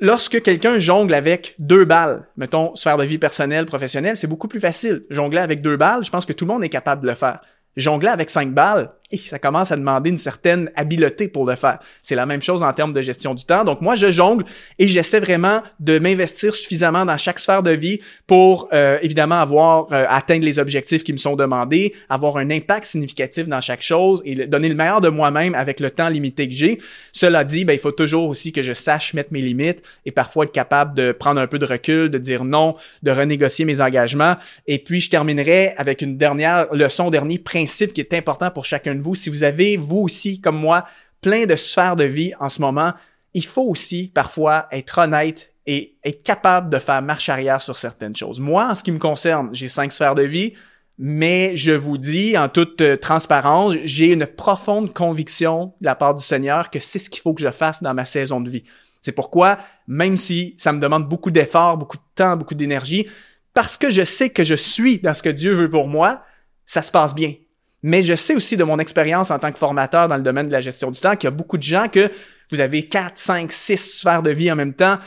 lorsque 0.00 0.42
quelqu'un 0.42 0.78
jongle 0.78 1.12
avec 1.12 1.54
deux 1.58 1.84
balles, 1.84 2.26
mettons 2.38 2.74
sphère 2.74 2.96
de 2.96 3.04
vie 3.04 3.18
personnelle, 3.18 3.66
professionnelle, 3.66 4.16
c'est 4.16 4.26
beaucoup 4.26 4.48
plus 4.48 4.58
facile. 4.58 5.04
Jongler 5.10 5.40
avec 5.40 5.60
deux 5.60 5.76
balles, 5.76 6.02
je 6.02 6.10
pense 6.10 6.24
que 6.24 6.32
tout 6.32 6.46
le 6.46 6.52
monde 6.54 6.64
est 6.64 6.70
capable 6.70 7.02
de 7.02 7.08
le 7.08 7.14
faire. 7.14 7.40
Jongler 7.76 8.08
avec 8.08 8.30
cinq 8.30 8.52
balles, 8.52 8.90
ça 9.18 9.38
commence 9.38 9.72
à 9.72 9.76
demander 9.76 10.10
une 10.10 10.18
certaine 10.18 10.70
habileté 10.74 11.28
pour 11.28 11.46
le 11.46 11.54
faire. 11.54 11.78
C'est 12.02 12.14
la 12.14 12.26
même 12.26 12.42
chose 12.42 12.62
en 12.62 12.72
termes 12.72 12.92
de 12.92 13.02
gestion 13.02 13.34
du 13.34 13.44
temps. 13.44 13.64
Donc 13.64 13.80
moi, 13.80 13.96
je 13.96 14.10
jongle 14.10 14.44
et 14.78 14.86
j'essaie 14.86 15.20
vraiment 15.20 15.62
de 15.80 15.98
m'investir 15.98 16.54
suffisamment 16.54 17.04
dans 17.04 17.16
chaque 17.16 17.38
sphère 17.38 17.62
de 17.62 17.70
vie 17.70 18.00
pour 18.26 18.68
euh, 18.72 18.98
évidemment 19.02 19.40
avoir 19.40 19.86
euh, 19.92 20.04
atteindre 20.08 20.44
les 20.44 20.58
objectifs 20.58 21.04
qui 21.04 21.12
me 21.12 21.18
sont 21.18 21.36
demandés, 21.36 21.94
avoir 22.08 22.36
un 22.36 22.50
impact 22.50 22.86
significatif 22.86 23.48
dans 23.48 23.60
chaque 23.60 23.82
chose 23.82 24.22
et 24.24 24.46
donner 24.46 24.68
le 24.68 24.74
meilleur 24.74 25.00
de 25.00 25.08
moi-même 25.08 25.54
avec 25.54 25.80
le 25.80 25.90
temps 25.90 26.08
limité 26.08 26.48
que 26.48 26.54
j'ai. 26.54 26.78
Cela 27.12 27.44
dit, 27.44 27.64
ben, 27.64 27.72
il 27.72 27.78
faut 27.78 27.92
toujours 27.92 28.28
aussi 28.28 28.52
que 28.52 28.62
je 28.62 28.72
sache 28.72 29.14
mettre 29.14 29.32
mes 29.32 29.42
limites 29.42 29.82
et 30.06 30.10
parfois 30.10 30.44
être 30.44 30.52
capable 30.52 30.94
de 30.94 31.12
prendre 31.12 31.40
un 31.40 31.46
peu 31.46 31.58
de 31.58 31.66
recul, 31.66 32.10
de 32.10 32.18
dire 32.18 32.44
non, 32.44 32.74
de 33.02 33.10
renégocier 33.10 33.64
mes 33.64 33.80
engagements. 33.80 34.36
Et 34.66 34.78
puis, 34.78 35.00
je 35.00 35.10
terminerai 35.10 35.72
avec 35.76 36.02
une 36.02 36.16
dernière 36.16 36.72
leçon, 36.72 37.10
dernier 37.10 37.38
principe 37.38 37.92
qui 37.92 38.00
est 38.00 38.14
important 38.14 38.50
pour 38.50 38.64
chacun 38.64 38.94
de 38.94 39.01
vous. 39.02 39.14
Si 39.14 39.30
vous 39.30 39.42
avez, 39.42 39.76
vous 39.76 39.98
aussi, 39.98 40.40
comme 40.40 40.58
moi, 40.58 40.84
plein 41.20 41.46
de 41.46 41.56
sphères 41.56 41.96
de 41.96 42.04
vie 42.04 42.32
en 42.40 42.48
ce 42.48 42.60
moment, 42.60 42.92
il 43.34 43.44
faut 43.44 43.62
aussi 43.62 44.10
parfois 44.12 44.66
être 44.72 44.98
honnête 44.98 45.54
et 45.66 45.96
être 46.04 46.22
capable 46.22 46.70
de 46.70 46.78
faire 46.78 47.02
marche 47.02 47.28
arrière 47.28 47.60
sur 47.60 47.76
certaines 47.76 48.16
choses. 48.16 48.40
Moi, 48.40 48.70
en 48.70 48.74
ce 48.74 48.82
qui 48.82 48.92
me 48.92 48.98
concerne, 48.98 49.50
j'ai 49.52 49.68
cinq 49.68 49.92
sphères 49.92 50.14
de 50.14 50.22
vie, 50.22 50.54
mais 50.98 51.56
je 51.56 51.72
vous 51.72 51.98
dis 51.98 52.36
en 52.36 52.48
toute 52.48 52.80
euh, 52.80 52.96
transparence, 52.96 53.74
j'ai 53.84 54.12
une 54.12 54.26
profonde 54.26 54.92
conviction 54.92 55.74
de 55.80 55.86
la 55.86 55.94
part 55.94 56.14
du 56.14 56.22
Seigneur 56.22 56.70
que 56.70 56.80
c'est 56.80 56.98
ce 56.98 57.08
qu'il 57.08 57.20
faut 57.20 57.32
que 57.32 57.42
je 57.42 57.50
fasse 57.50 57.82
dans 57.82 57.94
ma 57.94 58.04
saison 58.04 58.40
de 58.40 58.50
vie. 58.50 58.64
C'est 59.00 59.12
pourquoi, 59.12 59.56
même 59.86 60.16
si 60.16 60.54
ça 60.58 60.72
me 60.72 60.80
demande 60.80 61.08
beaucoup 61.08 61.30
d'efforts, 61.30 61.76
beaucoup 61.76 61.96
de 61.96 62.02
temps, 62.14 62.36
beaucoup 62.36 62.54
d'énergie, 62.54 63.08
parce 63.54 63.76
que 63.76 63.90
je 63.90 64.02
sais 64.02 64.30
que 64.30 64.44
je 64.44 64.54
suis 64.54 65.00
dans 65.00 65.14
ce 65.14 65.22
que 65.22 65.28
Dieu 65.28 65.52
veut 65.52 65.70
pour 65.70 65.88
moi, 65.88 66.22
ça 66.66 66.82
se 66.82 66.90
passe 66.90 67.14
bien. 67.14 67.34
Mais 67.82 68.02
je 68.02 68.14
sais 68.14 68.34
aussi 68.34 68.56
de 68.56 68.64
mon 68.64 68.78
expérience 68.78 69.30
en 69.30 69.38
tant 69.38 69.50
que 69.50 69.58
formateur 69.58 70.08
dans 70.08 70.16
le 70.16 70.22
domaine 70.22 70.46
de 70.46 70.52
la 70.52 70.60
gestion 70.60 70.90
du 70.90 71.00
temps 71.00 71.16
qu'il 71.16 71.26
y 71.26 71.32
a 71.32 71.32
beaucoup 71.32 71.58
de 71.58 71.62
gens 71.62 71.88
que 71.88 72.10
vous 72.50 72.60
avez 72.60 72.84
4, 72.84 73.12
5, 73.16 73.50
6 73.50 73.76
sphères 73.76 74.22
de 74.22 74.30
vie 74.30 74.52
en 74.52 74.56
même 74.56 74.74
temps, 74.74 74.98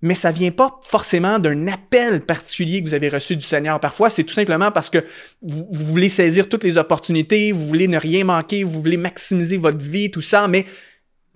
mais 0.00 0.14
ça 0.14 0.30
vient 0.30 0.50
pas 0.50 0.78
forcément 0.82 1.38
d'un 1.38 1.66
appel 1.66 2.20
particulier 2.22 2.82
que 2.82 2.88
vous 2.88 2.94
avez 2.94 3.08
reçu 3.08 3.36
du 3.36 3.44
Seigneur. 3.44 3.80
Parfois, 3.80 4.10
c'est 4.10 4.24
tout 4.24 4.34
simplement 4.34 4.70
parce 4.70 4.90
que 4.90 4.98
vous, 5.42 5.66
vous, 5.70 5.86
voulez 5.86 6.08
saisir 6.08 6.48
toutes 6.48 6.64
les 6.64 6.78
opportunités, 6.78 7.52
vous 7.52 7.66
voulez 7.66 7.88
ne 7.88 7.98
rien 7.98 8.24
manquer, 8.24 8.64
vous 8.64 8.80
voulez 8.80 8.96
maximiser 8.96 9.56
votre 9.56 9.78
vie, 9.78 10.10
tout 10.10 10.20
ça, 10.20 10.46
mais 10.46 10.66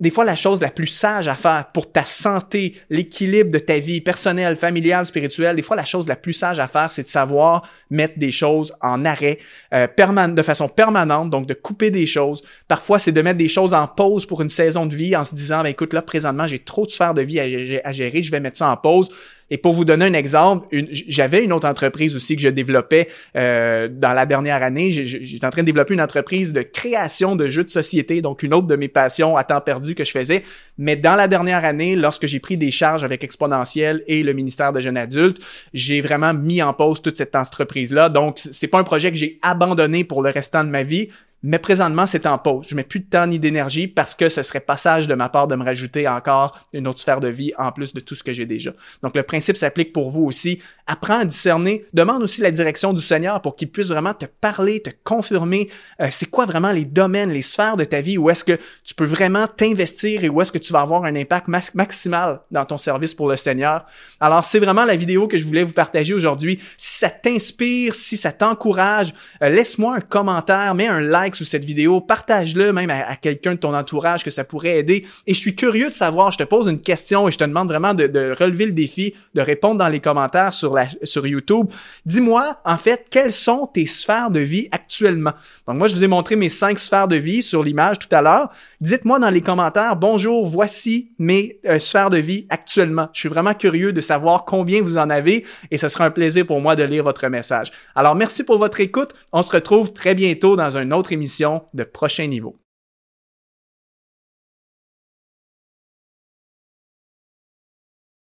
des 0.00 0.10
fois, 0.10 0.24
la 0.24 0.36
chose 0.36 0.60
la 0.60 0.70
plus 0.70 0.86
sage 0.86 1.26
à 1.26 1.34
faire 1.34 1.72
pour 1.72 1.90
ta 1.90 2.04
santé, 2.04 2.74
l'équilibre 2.88 3.50
de 3.50 3.58
ta 3.58 3.80
vie 3.80 4.00
personnelle, 4.00 4.56
familiale, 4.56 5.04
spirituelle, 5.06 5.56
des 5.56 5.62
fois, 5.62 5.76
la 5.76 5.84
chose 5.84 6.06
la 6.06 6.14
plus 6.14 6.32
sage 6.32 6.60
à 6.60 6.68
faire, 6.68 6.92
c'est 6.92 7.02
de 7.02 7.08
savoir 7.08 7.68
mettre 7.90 8.18
des 8.18 8.30
choses 8.30 8.72
en 8.80 9.04
arrêt 9.04 9.38
euh, 9.74 9.88
de 9.88 10.42
façon 10.42 10.68
permanente, 10.68 11.30
donc 11.30 11.46
de 11.46 11.54
couper 11.54 11.90
des 11.90 12.06
choses. 12.06 12.42
Parfois, 12.68 13.00
c'est 13.00 13.12
de 13.12 13.22
mettre 13.22 13.38
des 13.38 13.48
choses 13.48 13.74
en 13.74 13.88
pause 13.88 14.24
pour 14.24 14.40
une 14.40 14.48
saison 14.48 14.86
de 14.86 14.94
vie 14.94 15.16
en 15.16 15.24
se 15.24 15.34
disant, 15.34 15.62
ben, 15.62 15.70
écoute, 15.70 15.92
là, 15.92 16.02
présentement, 16.02 16.46
j'ai 16.46 16.60
trop 16.60 16.86
de 16.86 16.90
sphères 16.90 17.14
de 17.14 17.22
vie 17.22 17.40
à 17.40 17.92
gérer, 17.92 18.22
je 18.22 18.30
vais 18.30 18.40
mettre 18.40 18.58
ça 18.58 18.70
en 18.70 18.76
pause 18.76 19.10
et 19.50 19.58
pour 19.58 19.72
vous 19.72 19.84
donner 19.84 20.04
un 20.04 20.12
exemple, 20.12 20.68
j'avais 20.90 21.44
une 21.44 21.52
autre 21.52 21.66
entreprise 21.66 22.14
aussi 22.14 22.36
que 22.36 22.42
je 22.42 22.48
développais 22.48 23.08
euh, 23.36 23.88
dans 23.90 24.12
la 24.12 24.26
dernière 24.26 24.62
année. 24.62 24.92
J'étais 24.92 25.46
en 25.46 25.50
train 25.50 25.62
de 25.62 25.66
développer 25.66 25.94
une 25.94 26.00
entreprise 26.00 26.52
de 26.52 26.62
création 26.62 27.34
de 27.34 27.48
jeux 27.48 27.64
de 27.64 27.70
société, 27.70 28.20
donc 28.20 28.42
une 28.42 28.52
autre 28.52 28.66
de 28.66 28.76
mes 28.76 28.88
passions 28.88 29.36
à 29.36 29.44
temps 29.44 29.60
perdu 29.60 29.94
que 29.94 30.04
je 30.04 30.10
faisais. 30.10 30.42
Mais 30.76 30.96
dans 30.96 31.16
la 31.16 31.28
dernière 31.28 31.64
année, 31.64 31.96
lorsque 31.96 32.26
j'ai 32.26 32.40
pris 32.40 32.56
des 32.56 32.70
charges 32.70 33.04
avec 33.04 33.24
Exponentiel 33.24 34.04
et 34.06 34.22
le 34.22 34.32
ministère 34.32 34.72
de 34.72 34.80
jeunes 34.80 34.96
adultes, 34.96 35.38
j'ai 35.72 36.00
vraiment 36.00 36.34
mis 36.34 36.62
en 36.62 36.74
pause 36.74 37.00
toute 37.00 37.16
cette 37.16 37.34
entreprise-là. 37.34 38.10
Donc, 38.10 38.38
c'est 38.38 38.68
pas 38.68 38.78
un 38.78 38.84
projet 38.84 39.10
que 39.10 39.16
j'ai 39.16 39.38
abandonné 39.42 40.04
pour 40.04 40.22
le 40.22 40.30
restant 40.30 40.62
de 40.62 40.68
ma 40.68 40.82
vie, 40.82 41.08
mais 41.42 41.58
présentement, 41.60 42.06
c'est 42.06 42.26
en 42.26 42.36
pause. 42.36 42.66
Je 42.68 42.74
mets 42.74 42.82
plus 42.82 43.00
de 43.00 43.06
temps 43.06 43.26
ni 43.26 43.38
d'énergie 43.38 43.86
parce 43.86 44.14
que 44.14 44.28
ce 44.28 44.42
serait 44.42 44.60
passage 44.60 45.06
de 45.06 45.14
ma 45.14 45.28
part 45.28 45.46
de 45.46 45.54
me 45.54 45.64
rajouter 45.64 46.08
encore 46.08 46.58
une 46.72 46.88
autre 46.88 46.98
sphère 46.98 47.20
de 47.20 47.28
vie 47.28 47.52
en 47.58 47.70
plus 47.70 47.94
de 47.94 48.00
tout 48.00 48.16
ce 48.16 48.24
que 48.24 48.32
j'ai 48.32 48.46
déjà. 48.46 48.72
Donc, 49.02 49.14
le 49.14 49.22
principe 49.22 49.56
s'applique 49.56 49.92
pour 49.92 50.10
vous 50.10 50.24
aussi. 50.24 50.60
Apprends 50.88 51.20
à 51.20 51.24
discerner. 51.24 51.84
Demande 51.92 52.22
aussi 52.22 52.40
la 52.40 52.50
direction 52.50 52.92
du 52.92 53.02
Seigneur 53.02 53.40
pour 53.40 53.54
qu'il 53.54 53.70
puisse 53.70 53.88
vraiment 53.88 54.14
te 54.14 54.26
parler, 54.26 54.80
te 54.80 54.90
confirmer 55.04 55.70
euh, 56.00 56.08
c'est 56.10 56.28
quoi 56.28 56.44
vraiment 56.44 56.72
les 56.72 56.84
domaines, 56.84 57.30
les 57.30 57.42
sphères 57.42 57.76
de 57.76 57.84
ta 57.84 58.00
vie 58.00 58.18
où 58.18 58.30
est-ce 58.30 58.44
que 58.44 58.58
tu 58.82 58.94
peux 58.94 59.04
vraiment 59.04 59.46
t'investir 59.46 60.24
et 60.24 60.28
où 60.28 60.40
est-ce 60.42 60.50
que 60.50 60.58
tu 60.58 60.72
vas 60.72 60.80
avoir 60.80 61.04
un 61.04 61.14
impact 61.14 61.48
maximal 61.74 62.40
dans 62.50 62.64
ton 62.64 62.78
service 62.78 63.14
pour 63.14 63.28
le 63.28 63.36
Seigneur. 63.36 63.86
Alors, 64.18 64.44
c'est 64.44 64.58
vraiment 64.58 64.84
la 64.84 64.96
vidéo 64.96 65.28
que 65.28 65.38
je 65.38 65.46
voulais 65.46 65.62
vous 65.62 65.72
partager 65.72 66.14
aujourd'hui. 66.14 66.60
Si 66.76 66.98
ça 66.98 67.10
t'inspire, 67.10 67.94
si 67.94 68.16
ça 68.16 68.32
t'encourage, 68.32 69.14
euh, 69.42 69.50
laisse-moi 69.50 69.96
un 69.96 70.00
commentaire, 70.00 70.74
mets 70.74 70.88
un 70.88 71.00
like 71.00 71.27
sous 71.36 71.44
cette 71.44 71.64
vidéo, 71.64 72.00
partage-le 72.00 72.72
même 72.72 72.90
à, 72.90 73.16
quelqu'un 73.16 73.52
de 73.52 73.58
ton 73.58 73.74
entourage 73.74 74.24
que 74.24 74.30
ça 74.30 74.44
pourrait 74.44 74.78
aider. 74.78 75.06
Et 75.26 75.34
je 75.34 75.38
suis 75.38 75.54
curieux 75.54 75.88
de 75.88 75.94
savoir, 75.94 76.30
je 76.30 76.38
te 76.38 76.44
pose 76.44 76.66
une 76.66 76.80
question 76.80 77.28
et 77.28 77.30
je 77.30 77.38
te 77.38 77.44
demande 77.44 77.68
vraiment 77.68 77.94
de, 77.94 78.34
relever 78.38 78.66
le 78.66 78.72
défi, 78.72 79.14
de 79.34 79.40
répondre 79.40 79.76
dans 79.78 79.88
les 79.88 80.00
commentaires 80.00 80.52
sur, 80.52 80.74
la, 80.74 80.86
sur 81.02 81.26
YouTube. 81.26 81.66
Dis-moi, 82.06 82.60
en 82.64 82.76
fait, 82.76 83.06
quelles 83.10 83.32
sont 83.32 83.66
tes 83.66 83.86
sphères 83.86 84.30
de 84.30 84.40
vie 84.40 84.68
actuellement? 84.72 85.32
Donc 85.66 85.76
moi, 85.76 85.88
je 85.88 85.94
vous 85.94 86.04
ai 86.04 86.08
montré 86.08 86.36
mes 86.36 86.48
cinq 86.48 86.78
sphères 86.78 87.08
de 87.08 87.16
vie 87.16 87.42
sur 87.42 87.62
l'image 87.62 87.98
tout 87.98 88.14
à 88.14 88.22
l'heure. 88.22 88.50
Dites-moi 88.80 89.18
dans 89.18 89.30
les 89.30 89.40
commentaires, 89.40 89.96
bonjour, 89.96 90.46
voici 90.46 91.10
mes 91.18 91.58
euh, 91.66 91.78
sphères 91.78 92.10
de 92.10 92.18
vie 92.18 92.46
actuellement. 92.48 93.08
Je 93.12 93.20
suis 93.20 93.28
vraiment 93.28 93.54
curieux 93.54 93.92
de 93.92 94.00
savoir 94.00 94.44
combien 94.44 94.82
vous 94.82 94.96
en 94.96 95.10
avez 95.10 95.44
et 95.70 95.78
ce 95.78 95.88
sera 95.88 96.06
un 96.06 96.10
plaisir 96.10 96.46
pour 96.46 96.60
moi 96.60 96.76
de 96.76 96.82
lire 96.82 97.04
votre 97.04 97.26
message. 97.28 97.72
Alors 97.94 98.14
merci 98.14 98.44
pour 98.44 98.58
votre 98.58 98.80
écoute. 98.80 99.10
On 99.32 99.42
se 99.42 99.52
retrouve 99.52 99.92
très 99.92 100.14
bientôt 100.14 100.56
dans 100.56 100.76
un 100.76 100.90
autre 100.90 101.12
émission 101.18 101.64
de 101.74 101.82
prochain 101.82 102.28
niveau. 102.28 102.56